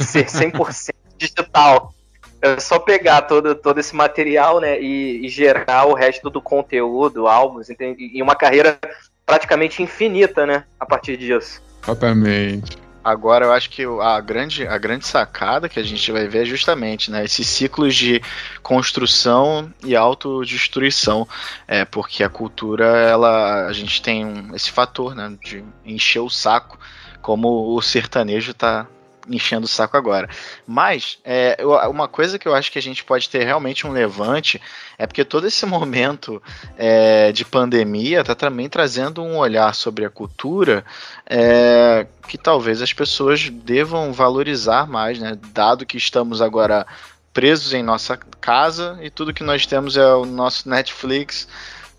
ser 0.00 0.24
100% 0.24 0.94
digital. 1.18 1.92
É 2.40 2.58
só 2.58 2.78
pegar 2.78 3.22
todo, 3.22 3.54
todo 3.54 3.78
esse 3.78 3.94
material, 3.94 4.60
né, 4.60 4.80
e, 4.80 5.24
e 5.24 5.28
gerar 5.28 5.86
o 5.86 5.94
resto 5.94 6.28
do 6.30 6.40
conteúdo, 6.40 7.26
álbuns, 7.26 7.70
entende? 7.70 8.10
e 8.12 8.22
uma 8.22 8.36
carreira 8.36 8.78
praticamente 9.24 9.82
infinita, 9.82 10.46
né, 10.46 10.64
a 10.78 10.86
partir 10.86 11.16
disso. 11.16 11.62
Exatamente. 11.82 12.85
Agora 13.06 13.44
eu 13.44 13.52
acho 13.52 13.70
que 13.70 13.84
a 13.84 14.20
grande, 14.20 14.66
a 14.66 14.76
grande 14.76 15.06
sacada 15.06 15.68
que 15.68 15.78
a 15.78 15.82
gente 15.84 16.10
vai 16.10 16.26
ver 16.26 16.42
é 16.42 16.44
justamente 16.44 17.08
né, 17.08 17.24
esses 17.24 17.46
ciclos 17.46 17.94
de 17.94 18.20
construção 18.64 19.72
e 19.84 19.94
autodestruição. 19.94 21.24
É, 21.68 21.84
porque 21.84 22.24
a 22.24 22.28
cultura, 22.28 22.84
ela, 22.84 23.68
a 23.68 23.72
gente 23.72 24.02
tem 24.02 24.26
um, 24.26 24.52
esse 24.56 24.72
fator 24.72 25.14
né, 25.14 25.32
de 25.40 25.64
encher 25.84 26.18
o 26.18 26.28
saco, 26.28 26.80
como 27.22 27.76
o 27.76 27.80
sertanejo 27.80 28.50
está 28.50 28.88
enchendo 29.28 29.64
o 29.64 29.68
saco 29.68 29.96
agora. 29.96 30.28
Mas 30.66 31.18
é, 31.24 31.56
uma 31.88 32.08
coisa 32.08 32.38
que 32.38 32.46
eu 32.46 32.54
acho 32.54 32.70
que 32.70 32.78
a 32.78 32.82
gente 32.82 33.04
pode 33.04 33.28
ter 33.28 33.44
realmente 33.44 33.86
um 33.86 33.92
levante 33.92 34.60
é 34.98 35.06
porque 35.06 35.24
todo 35.24 35.46
esse 35.46 35.64
momento 35.66 36.42
é, 36.76 37.32
de 37.32 37.44
pandemia 37.44 38.20
está 38.20 38.34
também 38.34 38.68
trazendo 38.68 39.22
um 39.22 39.36
olhar 39.36 39.74
sobre 39.74 40.04
a 40.04 40.10
cultura 40.10 40.84
é, 41.28 42.06
que 42.28 42.38
talvez 42.38 42.82
as 42.82 42.92
pessoas 42.92 43.48
devam 43.48 44.12
valorizar 44.12 44.86
mais, 44.86 45.18
né? 45.18 45.38
Dado 45.52 45.86
que 45.86 45.96
estamos 45.96 46.40
agora 46.40 46.86
presos 47.32 47.74
em 47.74 47.82
nossa 47.82 48.16
casa 48.40 48.98
e 49.02 49.10
tudo 49.10 49.34
que 49.34 49.42
nós 49.42 49.66
temos 49.66 49.96
é 49.96 50.14
o 50.14 50.24
nosso 50.24 50.68
Netflix 50.68 51.46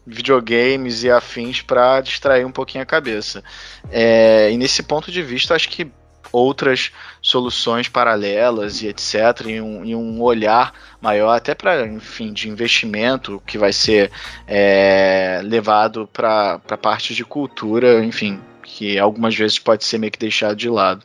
videogames 0.07 1.03
e 1.03 1.11
afins 1.11 1.61
para 1.61 1.99
distrair 1.99 2.45
um 2.45 2.51
pouquinho 2.51 2.81
a 2.81 2.85
cabeça. 2.85 3.43
É, 3.91 4.49
e 4.51 4.57
nesse 4.57 4.81
ponto 4.81 5.11
de 5.11 5.21
vista, 5.21 5.53
acho 5.53 5.67
que 5.67 5.91
outras 6.31 6.91
soluções 7.21 7.87
paralelas 7.87 8.81
e 8.81 8.87
etc. 8.87 9.13
E 9.47 9.61
um, 9.61 9.85
e 9.85 9.95
um 9.95 10.21
olhar 10.21 10.73
maior, 11.01 11.31
até 11.31 11.53
para, 11.53 11.85
enfim, 11.85 12.33
de 12.33 12.49
investimento 12.49 13.41
que 13.45 13.57
vai 13.57 13.73
ser 13.73 14.11
é, 14.47 15.41
levado 15.43 16.09
para 16.11 16.61
a 16.69 16.77
parte 16.77 17.13
de 17.13 17.23
cultura, 17.23 18.03
enfim, 18.03 18.39
que 18.63 18.97
algumas 18.97 19.35
vezes 19.35 19.59
pode 19.59 19.83
ser 19.85 19.97
meio 19.97 20.11
que 20.11 20.19
deixado 20.19 20.55
de 20.55 20.69
lado. 20.69 21.03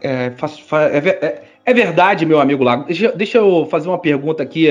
É, 0.00 0.32
é, 0.32 1.08
é, 1.08 1.44
é 1.64 1.74
verdade, 1.74 2.26
meu 2.26 2.40
amigo 2.40 2.62
Lago. 2.62 2.84
Deixa, 2.84 3.12
deixa 3.12 3.38
eu 3.38 3.66
fazer 3.70 3.88
uma 3.88 3.98
pergunta 3.98 4.42
aqui. 4.42 4.68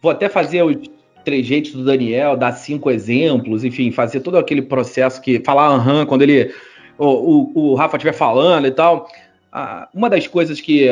Vou 0.00 0.12
até 0.12 0.28
fazer 0.28 0.62
os 0.62 0.76
trejeitos 1.24 1.72
do 1.72 1.84
Daniel, 1.84 2.36
dar 2.36 2.52
cinco 2.52 2.90
exemplos, 2.90 3.64
enfim, 3.64 3.90
fazer 3.90 4.20
todo 4.20 4.38
aquele 4.38 4.62
processo 4.62 5.20
que. 5.20 5.40
Falar 5.40 5.66
aham 5.66 6.06
quando 6.06 6.22
ele 6.22 6.54
o, 6.98 7.52
o, 7.54 7.74
Rafa 7.74 7.96
estiver 7.96 8.12
falando 8.12 8.66
e 8.66 8.70
tal. 8.70 9.08
Ah, 9.52 9.88
uma 9.94 10.10
das 10.10 10.26
coisas 10.26 10.60
que 10.60 10.88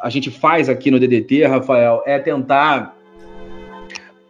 a 0.00 0.10
gente 0.10 0.30
faz 0.30 0.68
aqui 0.68 0.90
no 0.90 1.00
DDT, 1.00 1.46
Rafael, 1.46 2.02
é 2.06 2.18
tentar 2.18 2.94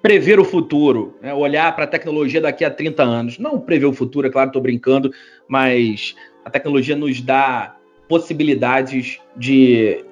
prever 0.01 0.39
o 0.39 0.45
futuro, 0.45 1.17
né? 1.21 1.35
olhar 1.35 1.75
para 1.75 1.85
a 1.85 1.89
tecnologia 1.89 2.41
daqui 2.41 2.65
a 2.65 2.71
30 2.71 3.03
anos. 3.03 3.39
Não 3.39 3.59
prever 3.59 3.87
o 3.87 3.93
futuro, 3.93 4.29
é 4.29 4.31
claro, 4.31 4.51
estou 4.51 4.63
brincando, 4.63 5.13
mas 5.49 6.15
a 6.45 6.51
tecnologia 6.51 6.95
nos 6.95 7.21
dá 7.21 7.75
possibilidades 8.09 9.19
de, 9.37 10.05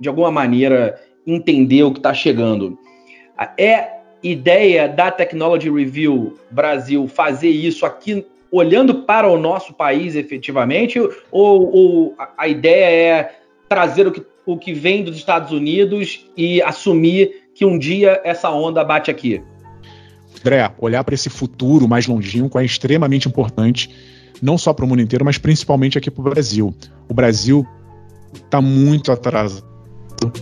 de 0.00 0.08
alguma 0.08 0.30
maneira, 0.30 0.98
entender 1.26 1.82
o 1.82 1.92
que 1.92 1.98
está 1.98 2.14
chegando. 2.14 2.78
É 3.58 4.00
ideia 4.22 4.88
da 4.88 5.10
Technology 5.10 5.70
Review 5.70 6.38
Brasil 6.50 7.06
fazer 7.06 7.50
isso 7.50 7.84
aqui 7.84 8.24
olhando 8.52 9.02
para 9.02 9.26
o 9.26 9.38
nosso 9.38 9.72
país 9.72 10.14
efetivamente, 10.14 11.00
ou, 11.30 11.74
ou 11.74 12.14
a 12.36 12.46
ideia 12.46 12.84
é 12.84 13.34
trazer 13.66 14.06
o 14.06 14.12
que, 14.12 14.22
o 14.44 14.58
que 14.58 14.74
vem 14.74 15.02
dos 15.02 15.16
Estados 15.16 15.50
Unidos 15.50 16.26
e 16.36 16.60
assumir 16.60 17.48
que 17.54 17.64
um 17.64 17.78
dia 17.78 18.20
essa 18.22 18.50
onda 18.50 18.84
bate 18.84 19.10
aqui? 19.10 19.42
André, 20.38 20.70
olhar 20.78 21.02
para 21.02 21.14
esse 21.14 21.30
futuro 21.30 21.88
mais 21.88 22.06
longínquo 22.06 22.58
é 22.58 22.64
extremamente 22.64 23.26
importante, 23.26 23.88
não 24.42 24.58
só 24.58 24.74
para 24.74 24.84
o 24.84 24.88
mundo 24.88 25.00
inteiro, 25.00 25.24
mas 25.24 25.38
principalmente 25.38 25.96
aqui 25.96 26.10
para 26.10 26.20
o 26.20 26.24
Brasil. 26.24 26.74
O 27.08 27.14
Brasil 27.14 27.66
está 28.34 28.60
muito 28.60 29.10
atrasado. 29.10 29.72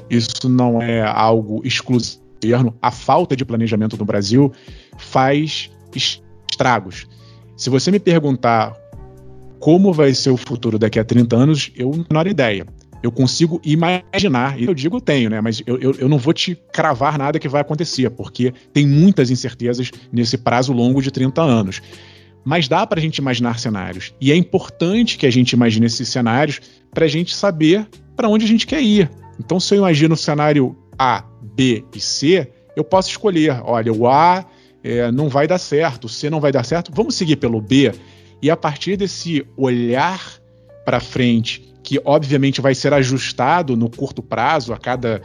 Isso 0.09 0.49
não 0.49 0.83
é 0.83 1.03
algo 1.03 1.61
exclusivo. 1.65 2.21
A 2.81 2.91
falta 2.91 3.37
de 3.37 3.45
planejamento 3.45 3.97
no 3.97 4.05
Brasil 4.05 4.53
faz 4.97 5.71
estragos. 5.95 7.07
Se 7.61 7.69
você 7.69 7.91
me 7.91 8.01
perguntar 8.01 8.75
como 9.59 9.93
vai 9.93 10.15
ser 10.15 10.31
o 10.31 10.37
futuro 10.39 10.79
daqui 10.79 10.99
a 10.99 11.05
30 11.05 11.37
anos, 11.37 11.71
eu 11.77 11.91
não 11.91 12.05
tenho 12.05 12.29
ideia. 12.29 12.67
Eu 13.03 13.13
consigo 13.13 13.61
imaginar, 13.63 14.59
e 14.59 14.65
eu 14.65 14.73
digo 14.73 14.99
tenho, 14.99 15.29
né? 15.29 15.43
Mas 15.43 15.63
eu, 15.67 15.77
eu, 15.77 15.95
eu, 15.99 16.09
não 16.09 16.17
vou 16.17 16.33
te 16.33 16.59
cravar 16.73 17.19
nada 17.19 17.39
que 17.39 17.51
vai 17.51 17.61
acontecer, 17.61 18.09
porque 18.13 18.55
tem 18.73 18.87
muitas 18.87 19.31
incertezas 19.31 19.91
nesse 20.11 20.39
prazo 20.39 20.73
longo 20.73 21.03
de 21.03 21.11
30 21.11 21.43
anos. 21.43 21.83
Mas 22.43 22.67
dá 22.67 22.87
para 22.87 22.99
a 22.99 23.03
gente 23.03 23.19
imaginar 23.19 23.59
cenários. 23.59 24.15
E 24.19 24.33
é 24.33 24.37
importante 24.37 25.19
que 25.19 25.27
a 25.27 25.31
gente 25.31 25.53
imagine 25.53 25.85
esses 25.85 26.09
cenários 26.09 26.63
para 26.95 27.05
a 27.05 27.09
gente 27.09 27.37
saber 27.37 27.87
para 28.17 28.27
onde 28.27 28.47
a 28.47 28.49
gente 28.49 28.67
quer 28.67 28.81
ir. 28.81 29.11
Então, 29.39 29.61
se 29.61 29.75
eu 29.75 29.79
imagino 29.81 30.15
o 30.15 30.17
cenário 30.17 30.75
A, 30.99 31.23
B 31.43 31.85
e 31.95 32.01
C, 32.01 32.51
eu 32.75 32.85
posso 32.85 33.11
escolher. 33.11 33.61
Olha, 33.63 33.93
o 33.93 34.09
A 34.09 34.47
é, 34.83 35.11
não 35.11 35.29
vai 35.29 35.47
dar 35.47 35.59
certo, 35.59 36.09
C 36.09 36.31
não 36.31 36.41
vai 36.41 36.53
dar 36.53 36.65
certo, 36.65 36.93
vamos 36.95 37.15
seguir 37.15 37.37
pelo 37.37 37.61
B. 37.61 37.93
E 38.43 38.51
a 38.51 38.57
partir 38.57 38.97
desse 38.97 39.47
olhar 39.57 40.41
para 40.85 41.01
frente, 41.01 41.63
que 41.83 42.01
obviamente 42.05 42.61
vai 42.61 42.75
ser 42.75 42.93
ajustado 42.93 43.77
no 43.77 43.91
curto 43.91 44.23
prazo, 44.23 44.73
a 44.73 44.79
cada 44.79 45.21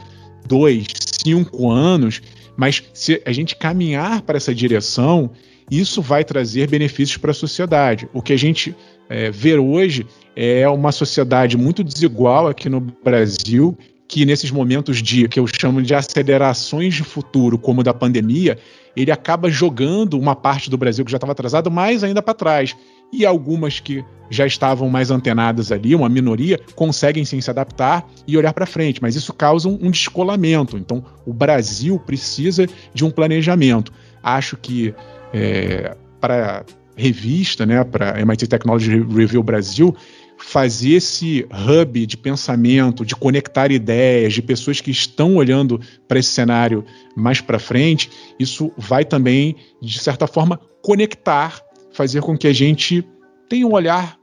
dois, 0.46 0.86
cinco 1.24 1.70
anos, 1.70 2.22
mas 2.58 2.84
se 2.94 3.22
a 3.26 3.32
gente 3.32 3.56
caminhar 3.56 4.22
para 4.22 4.38
essa 4.38 4.54
direção, 4.54 5.32
isso 5.70 6.02
vai 6.02 6.24
trazer 6.24 6.70
benefícios 6.70 7.18
para 7.18 7.32
a 7.32 7.34
sociedade. 7.34 8.08
O 8.14 8.22
que 8.22 8.34
a 8.34 8.38
gente 8.38 8.76
é, 9.10 9.32
vê 9.32 9.58
hoje 9.58 10.06
é 10.36 10.68
uma 10.70 10.92
sociedade 10.92 11.58
muito 11.58 11.84
desigual 11.84 12.48
aqui 12.48 12.70
no 12.70 12.80
Brasil, 12.80 13.78
que 14.08 14.26
nesses 14.26 14.52
momentos 14.52 15.02
de 15.02 15.28
que 15.28 15.40
eu 15.40 15.48
chamo 15.48 15.82
de 15.82 15.94
acelerações 15.94 16.94
de 16.94 17.04
futuro, 17.04 17.58
como 17.58 17.84
da 17.84 17.94
pandemia, 17.94 18.58
ele 18.96 19.12
acaba 19.12 19.50
jogando 19.50 20.18
uma 20.18 20.36
parte 20.36 20.70
do 20.70 20.78
Brasil 20.78 21.04
que 21.04 21.12
já 21.12 21.18
estava 21.18 21.32
atrasado 21.32 21.70
mais 21.72 22.04
ainda 22.04 22.22
para 22.22 22.34
trás. 22.34 22.76
E 23.12 23.26
algumas 23.26 23.80
que 23.80 24.04
já 24.30 24.46
estavam 24.46 24.90
mais 24.90 25.12
antenadas 25.12 25.72
ali, 25.72 25.94
uma 25.96 26.10
minoria, 26.10 26.60
conseguem 26.76 27.24
sim 27.26 27.40
se 27.42 27.50
adaptar 27.50 28.08
e 28.28 28.38
olhar 28.38 28.54
para 28.54 28.66
frente, 28.66 29.02
mas 29.02 29.16
isso 29.16 29.34
causa 29.34 29.70
um 29.70 29.92
descolamento. 29.92 30.78
Então, 30.78 31.04
o 31.26 31.34
Brasil 31.34 32.00
precisa 32.00 32.68
de 32.94 33.06
um 33.06 33.12
planejamento. 33.12 33.92
Acho 34.24 34.58
que 34.58 34.94
é, 35.34 35.96
para 36.20 36.66
revista, 36.96 37.66
né, 37.66 37.84
para 37.84 38.20
MIT 38.20 38.48
Technology 38.48 39.02
Review 39.02 39.44
Brasil, 39.44 39.96
fazer 40.38 40.96
esse 40.96 41.48
hub 41.52 42.06
de 42.06 42.18
pensamento, 42.18 43.06
de 43.06 43.16
conectar 43.16 43.72
ideias, 43.72 44.34
de 44.34 44.42
pessoas 44.42 44.82
que 44.82 44.92
estão 44.92 45.36
olhando 45.36 45.80
para 46.08 46.20
esse 46.20 46.30
cenário 46.30 46.84
mais 47.16 47.42
para 47.42 47.60
frente, 47.60 48.10
isso 48.40 48.72
vai 48.78 49.06
também, 49.06 49.56
de 49.82 50.00
certa 50.00 50.28
forma, 50.28 50.60
conectar, 50.82 51.62
fazer 51.92 52.22
com 52.22 52.38
que 52.38 52.48
a 52.48 52.54
gente 52.54 53.04
tenha 53.50 53.66
um 53.66 53.74
olhar 53.74 54.18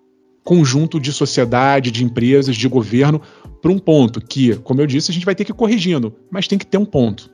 conjunto 0.44 0.98
de 0.98 1.12
sociedade, 1.12 1.90
de 1.90 2.04
empresas, 2.04 2.56
de 2.56 2.68
governo, 2.68 3.20
para 3.60 3.70
um 3.70 3.78
ponto 3.78 4.20
que, 4.20 4.56
como 4.56 4.80
eu 4.80 4.86
disse, 4.86 5.10
a 5.10 5.14
gente 5.14 5.24
vai 5.24 5.34
ter 5.34 5.44
que 5.44 5.52
ir 5.52 5.54
corrigindo, 5.54 6.14
mas 6.30 6.48
tem 6.48 6.58
que 6.58 6.66
ter 6.66 6.78
um 6.78 6.84
ponto. 6.84 7.30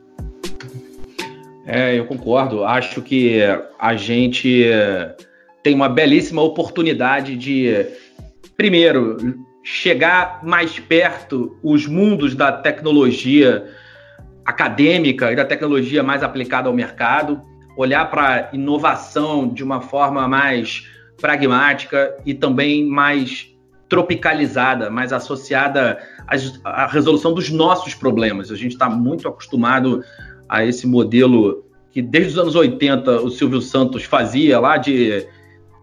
É, 1.65 1.97
eu 1.97 2.05
concordo. 2.05 2.63
Acho 2.63 3.01
que 3.01 3.41
a 3.79 3.95
gente 3.95 4.65
tem 5.61 5.75
uma 5.75 5.89
belíssima 5.89 6.41
oportunidade 6.41 7.35
de, 7.35 7.85
primeiro, 8.59 9.15
chegar 9.63 10.41
mais 10.43 10.77
perto 10.77 11.57
os 11.63 11.87
mundos 11.87 12.35
da 12.35 12.51
tecnologia 12.51 13.69
acadêmica 14.43 15.31
e 15.31 15.35
da 15.37 15.45
tecnologia 15.45 16.03
mais 16.03 16.23
aplicada 16.23 16.67
ao 16.67 16.75
mercado, 16.75 17.39
olhar 17.77 18.11
para 18.11 18.49
inovação 18.51 19.47
de 19.47 19.63
uma 19.63 19.79
forma 19.79 20.27
mais 20.27 20.85
pragmática 21.21 22.17
e 22.25 22.33
também 22.33 22.85
mais 22.85 23.47
tropicalizada, 23.87 24.89
mais 24.89 25.13
associada 25.13 25.97
à 26.65 26.85
resolução 26.85 27.33
dos 27.33 27.49
nossos 27.49 27.95
problemas. 27.95 28.51
A 28.51 28.57
gente 28.57 28.73
está 28.73 28.89
muito 28.89 29.25
acostumado 29.25 30.03
a 30.49 30.65
esse 30.65 30.85
modelo 30.85 31.63
que 31.91 32.01
desde 32.01 32.33
os 32.33 32.37
anos 32.37 32.55
80 32.55 33.21
o 33.21 33.29
Silvio 33.29 33.61
Santos 33.61 34.03
fazia 34.03 34.59
lá 34.59 34.75
de, 34.75 35.25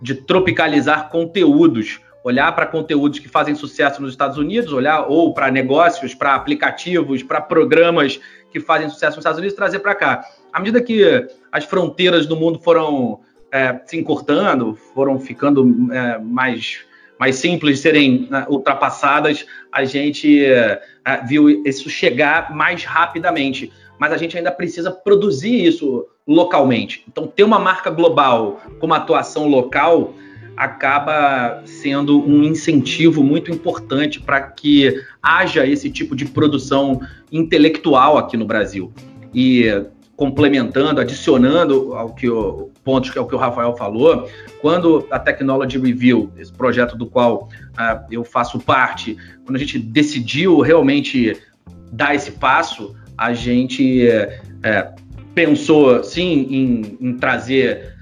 de 0.02 0.14
tropicalizar 0.14 1.08
conteúdos, 1.08 2.00
olhar 2.26 2.50
para 2.56 2.66
conteúdos 2.66 3.20
que 3.20 3.28
fazem 3.28 3.54
sucesso 3.54 4.02
nos 4.02 4.10
Estados 4.10 4.36
Unidos, 4.36 4.72
olhar 4.72 5.06
ou 5.08 5.32
para 5.32 5.48
negócios, 5.48 6.12
para 6.12 6.34
aplicativos, 6.34 7.22
para 7.22 7.40
programas 7.40 8.18
que 8.50 8.58
fazem 8.58 8.88
sucesso 8.88 9.12
nos 9.12 9.18
Estados 9.18 9.38
Unidos, 9.38 9.54
trazer 9.54 9.78
para 9.78 9.94
cá. 9.94 10.24
À 10.52 10.58
medida 10.58 10.82
que 10.82 11.04
as 11.52 11.64
fronteiras 11.64 12.26
do 12.26 12.34
mundo 12.34 12.58
foram 12.58 13.20
é, 13.52 13.78
se 13.86 13.96
encurtando, 13.96 14.74
foram 14.92 15.20
ficando 15.20 15.88
é, 15.92 16.18
mais 16.18 16.80
mais 17.16 17.36
simples 17.36 17.76
de 17.76 17.82
serem 17.82 18.26
né, 18.28 18.44
ultrapassadas, 18.46 19.46
a 19.72 19.86
gente 19.86 20.44
é, 20.44 20.82
viu 21.26 21.48
isso 21.64 21.88
chegar 21.88 22.54
mais 22.54 22.84
rapidamente 22.84 23.72
mas 23.98 24.12
a 24.12 24.16
gente 24.16 24.36
ainda 24.36 24.52
precisa 24.52 24.90
produzir 24.90 25.64
isso 25.64 26.06
localmente. 26.26 27.02
Então, 27.08 27.26
ter 27.26 27.44
uma 27.44 27.58
marca 27.58 27.88
global 27.88 28.60
com 28.78 28.84
uma 28.84 28.98
atuação 28.98 29.48
local 29.48 30.12
acaba 30.56 31.62
sendo 31.64 32.20
um 32.26 32.42
incentivo 32.42 33.22
muito 33.22 33.50
importante 33.50 34.20
para 34.20 34.40
que 34.40 35.02
haja 35.22 35.66
esse 35.66 35.90
tipo 35.90 36.16
de 36.16 36.24
produção 36.24 37.00
intelectual 37.30 38.16
aqui 38.16 38.36
no 38.36 38.46
Brasil. 38.46 38.92
E 39.34 39.66
complementando, 40.16 41.00
adicionando 41.00 41.92
ao 41.94 42.14
que 42.14 42.28
o 42.28 42.70
pontos 42.82 43.10
que 43.10 43.18
é 43.18 43.20
o 43.20 43.26
que 43.26 43.34
o 43.34 43.38
Rafael 43.38 43.76
falou, 43.76 44.28
quando 44.60 45.06
a 45.10 45.18
Technology 45.18 45.78
Review, 45.78 46.32
esse 46.38 46.52
projeto 46.52 46.96
do 46.96 47.06
qual 47.06 47.48
uh, 47.72 48.06
eu 48.10 48.24
faço 48.24 48.58
parte, 48.58 49.16
quando 49.44 49.56
a 49.56 49.58
gente 49.58 49.78
decidiu 49.78 50.60
realmente 50.60 51.36
dar 51.92 52.14
esse 52.14 52.30
passo, 52.30 52.94
a 53.18 53.34
gente 53.34 54.08
é, 54.08 54.92
pensou 55.34 56.02
sim 56.02 56.46
em, 56.50 57.08
em 57.08 57.16
trazer 57.16 57.95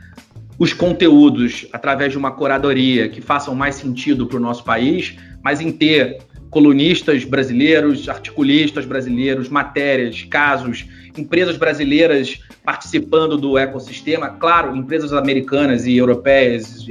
os 0.58 0.72
conteúdos 0.72 1.66
através 1.72 2.12
de 2.12 2.18
uma 2.18 2.30
curadoria 2.30 3.08
que 3.08 3.20
façam 3.20 3.54
mais 3.54 3.74
sentido 3.76 4.26
para 4.26 4.36
o 4.36 4.40
nosso 4.40 4.64
país, 4.64 5.16
mas 5.42 5.60
em 5.60 5.72
ter 5.72 6.18
colunistas 6.50 7.24
brasileiros, 7.24 8.08
articulistas 8.08 8.84
brasileiros, 8.84 9.48
matérias, 9.48 10.22
casos, 10.22 10.86
empresas 11.18 11.56
brasileiras 11.56 12.38
participando 12.64 13.36
do 13.36 13.58
ecossistema, 13.58 14.28
claro, 14.30 14.76
empresas 14.76 15.12
americanas 15.12 15.84
e 15.84 15.96
europeias, 15.96 16.86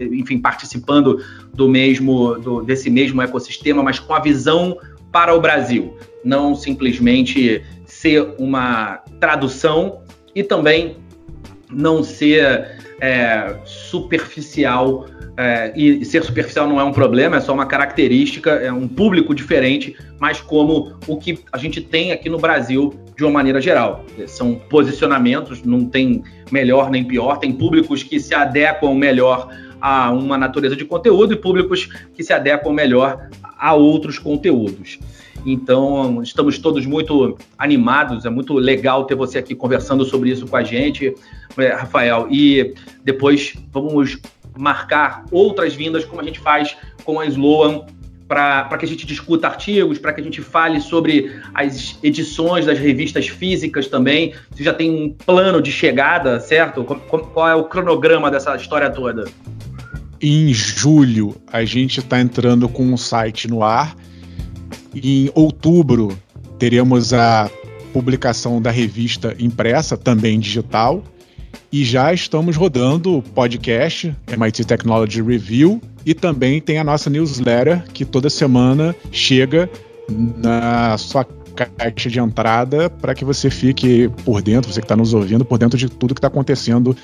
enfim, 0.00 0.38
participando 0.38 1.24
do 1.54 1.68
mesmo 1.68 2.38
do, 2.38 2.62
desse 2.62 2.90
mesmo 2.90 3.22
ecossistema, 3.22 3.82
mas 3.82 3.98
com 3.98 4.12
a 4.14 4.20
visão 4.20 4.78
para 5.10 5.34
o 5.34 5.40
Brasil, 5.40 5.96
não 6.22 6.54
simplesmente 6.54 7.64
ser 7.86 8.34
uma 8.38 8.98
tradução 9.18 10.02
e 10.34 10.42
também 10.42 10.98
não 11.70 12.02
ser 12.02 12.78
é, 13.00 13.56
superficial. 13.64 15.06
É, 15.36 15.72
e 15.76 16.04
ser 16.04 16.24
superficial 16.24 16.66
não 16.66 16.80
é 16.80 16.84
um 16.84 16.92
problema, 16.92 17.36
é 17.36 17.40
só 17.40 17.54
uma 17.54 17.66
característica, 17.66 18.50
é 18.50 18.72
um 18.72 18.88
público 18.88 19.32
diferente, 19.32 19.96
mas 20.18 20.40
como 20.40 20.96
o 21.06 21.16
que 21.16 21.38
a 21.52 21.58
gente 21.58 21.80
tem 21.80 22.10
aqui 22.10 22.28
no 22.28 22.38
Brasil 22.38 22.92
de 23.16 23.24
uma 23.24 23.30
maneira 23.30 23.60
geral. 23.60 24.04
São 24.26 24.56
posicionamentos, 24.56 25.62
não 25.62 25.84
tem 25.84 26.24
melhor 26.50 26.90
nem 26.90 27.04
pior, 27.04 27.38
tem 27.38 27.52
públicos 27.52 28.02
que 28.02 28.18
se 28.18 28.34
adequam 28.34 28.94
melhor 28.94 29.48
a 29.80 30.10
uma 30.10 30.36
natureza 30.36 30.74
de 30.74 30.84
conteúdo 30.84 31.34
e 31.34 31.36
públicos 31.36 31.88
que 32.14 32.24
se 32.24 32.32
adequam 32.32 32.72
melhor 32.72 33.28
a 33.58 33.74
outros 33.74 34.18
conteúdos. 34.18 34.98
Então, 35.44 36.22
estamos 36.22 36.58
todos 36.58 36.84
muito 36.84 37.38
animados, 37.56 38.24
é 38.24 38.30
muito 38.30 38.54
legal 38.54 39.04
ter 39.04 39.14
você 39.14 39.38
aqui 39.38 39.54
conversando 39.54 40.04
sobre 40.04 40.30
isso 40.30 40.46
com 40.46 40.56
a 40.56 40.62
gente, 40.62 41.14
é, 41.56 41.68
Rafael. 41.72 42.28
E 42.30 42.74
depois 43.04 43.54
vamos 43.72 44.18
marcar 44.56 45.24
outras 45.30 45.74
vindas, 45.74 46.04
como 46.04 46.20
a 46.20 46.24
gente 46.24 46.40
faz 46.40 46.76
com 47.04 47.20
a 47.20 47.26
Sloan, 47.26 47.86
para 48.26 48.76
que 48.76 48.84
a 48.84 48.88
gente 48.88 49.06
discuta 49.06 49.46
artigos, 49.46 49.98
para 49.98 50.12
que 50.12 50.20
a 50.20 50.24
gente 50.24 50.42
fale 50.42 50.80
sobre 50.80 51.40
as 51.54 51.98
edições 52.02 52.66
das 52.66 52.78
revistas 52.78 53.26
físicas 53.26 53.88
também. 53.88 54.34
Você 54.50 54.62
já 54.62 54.74
tem 54.74 54.90
um 54.90 55.10
plano 55.10 55.62
de 55.62 55.72
chegada, 55.72 56.38
certo? 56.38 56.84
Qual 56.84 57.48
é 57.48 57.54
o 57.54 57.64
cronograma 57.64 58.30
dessa 58.30 58.54
história 58.54 58.90
toda? 58.90 59.24
Em 60.20 60.52
julho, 60.52 61.36
a 61.46 61.64
gente 61.64 62.00
está 62.00 62.20
entrando 62.20 62.68
com 62.68 62.84
um 62.84 62.96
site 62.96 63.46
no 63.46 63.62
ar. 63.62 63.96
Em 64.94 65.30
outubro, 65.34 66.18
teremos 66.58 67.12
a 67.12 67.48
publicação 67.92 68.60
da 68.60 68.70
revista 68.70 69.36
impressa, 69.38 69.96
também 69.96 70.40
digital. 70.40 71.04
E 71.70 71.84
já 71.84 72.12
estamos 72.12 72.56
rodando 72.56 73.18
o 73.18 73.22
podcast 73.22 74.14
MIT 74.26 74.64
Technology 74.64 75.22
Review 75.22 75.80
e 76.04 76.14
também 76.14 76.60
tem 76.60 76.78
a 76.78 76.84
nossa 76.84 77.08
newsletter 77.08 77.84
que 77.92 78.04
toda 78.04 78.28
semana 78.28 78.96
chega 79.12 79.70
na 80.08 80.96
sua 80.98 81.24
caixa 81.66 82.08
de 82.08 82.18
entrada 82.18 82.88
para 82.90 83.14
que 83.14 83.24
você 83.24 83.50
fique 83.50 84.08
por 84.24 84.42
dentro, 84.42 84.72
você 84.72 84.80
que 84.80 84.84
está 84.84 84.96
nos 84.96 85.14
ouvindo, 85.14 85.44
por 85.44 85.58
dentro 85.58 85.78
de 85.78 85.88
tudo 85.88 86.14
que 86.14 86.18
está 86.18 86.28
acontecendo 86.28 86.96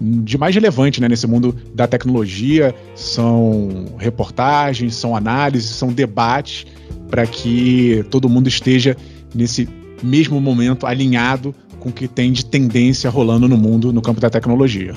de 0.00 0.36
mais 0.36 0.54
relevante 0.54 1.00
né, 1.00 1.08
nesse 1.08 1.26
mundo 1.26 1.56
da 1.74 1.86
tecnologia. 1.86 2.74
São 2.94 3.86
reportagens, 3.98 4.94
são 4.94 5.16
análises, 5.16 5.70
são 5.70 5.92
debates 5.92 6.66
para 7.10 7.26
que 7.26 8.04
todo 8.10 8.28
mundo 8.28 8.48
esteja 8.48 8.96
nesse 9.34 9.68
mesmo 10.02 10.40
momento 10.40 10.86
alinhado 10.86 11.54
com 11.78 11.88
o 11.88 11.92
que 11.92 12.06
tem 12.06 12.32
de 12.32 12.44
tendência 12.44 13.10
rolando 13.10 13.48
no 13.48 13.56
mundo 13.56 13.92
no 13.92 14.00
campo 14.00 14.20
da 14.20 14.30
tecnologia. 14.30 14.94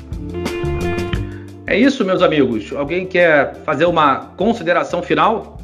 É 1.67 1.77
isso, 1.77 2.05
meus 2.05 2.21
amigos. 2.21 2.71
Alguém 2.73 3.07
quer 3.07 3.55
fazer 3.65 3.85
uma 3.85 4.17
consideração 4.37 5.01
final? 5.01 5.59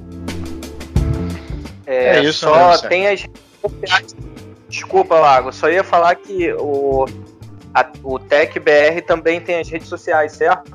É, 1.91 2.19
é 2.19 2.23
isso, 2.23 2.39
só 2.39 2.71
né, 2.71 2.89
tem 2.89 3.07
as. 3.07 3.25
Desculpa, 4.69 5.19
Lago, 5.19 5.51
só 5.51 5.69
ia 5.69 5.83
falar 5.83 6.15
que 6.15 6.53
o, 6.53 7.05
a, 7.73 7.91
o 8.03 8.17
TecBR 8.17 9.01
também 9.05 9.41
tem 9.41 9.59
as 9.59 9.69
redes 9.69 9.89
sociais, 9.89 10.31
certo? 10.31 10.71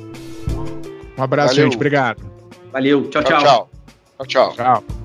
Um 1.18 1.24
abraço, 1.24 1.56
Valeu. 1.56 1.64
gente. 1.66 1.76
Obrigado. 1.76 2.22
Valeu. 2.72 3.10
Tchau, 3.10 3.24
tchau. 3.24 3.40
Tchau. 3.40 3.70
Tchau. 4.18 4.26
tchau. 4.26 4.54
tchau. 4.54 4.99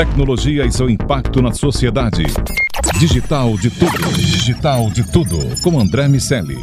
Tecnologia 0.00 0.64
e 0.64 0.72
seu 0.72 0.88
impacto 0.88 1.42
na 1.42 1.52
sociedade. 1.52 2.22
Digital 2.98 3.54
de 3.58 3.68
tudo. 3.68 4.12
Digital 4.16 4.88
de 4.88 5.04
tudo. 5.12 5.36
Com 5.62 5.78
André 5.78 6.08
Miscelli. 6.08 6.56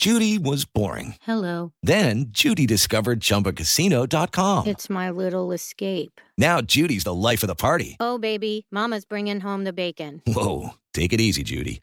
Judy 0.00 0.38
was 0.38 0.64
boring. 0.64 1.16
Hello. 1.26 1.72
Then 1.82 2.30
Judy 2.30 2.66
discovered 2.66 3.20
chumbacasino.com. 3.20 4.66
It's 4.66 4.88
my 4.88 5.10
little 5.10 5.52
escape. 5.52 6.22
Now 6.38 6.62
Judy's 6.62 7.04
the 7.04 7.12
life 7.12 7.42
of 7.42 7.48
the 7.48 7.54
party. 7.54 7.98
Oh, 8.00 8.16
baby. 8.16 8.64
Mama's 8.72 9.04
bringing 9.04 9.40
home 9.40 9.64
the 9.64 9.72
bacon. 9.74 10.22
Whoa. 10.26 10.70
Take 10.94 11.12
it 11.12 11.20
easy, 11.20 11.42
Judy. 11.42 11.82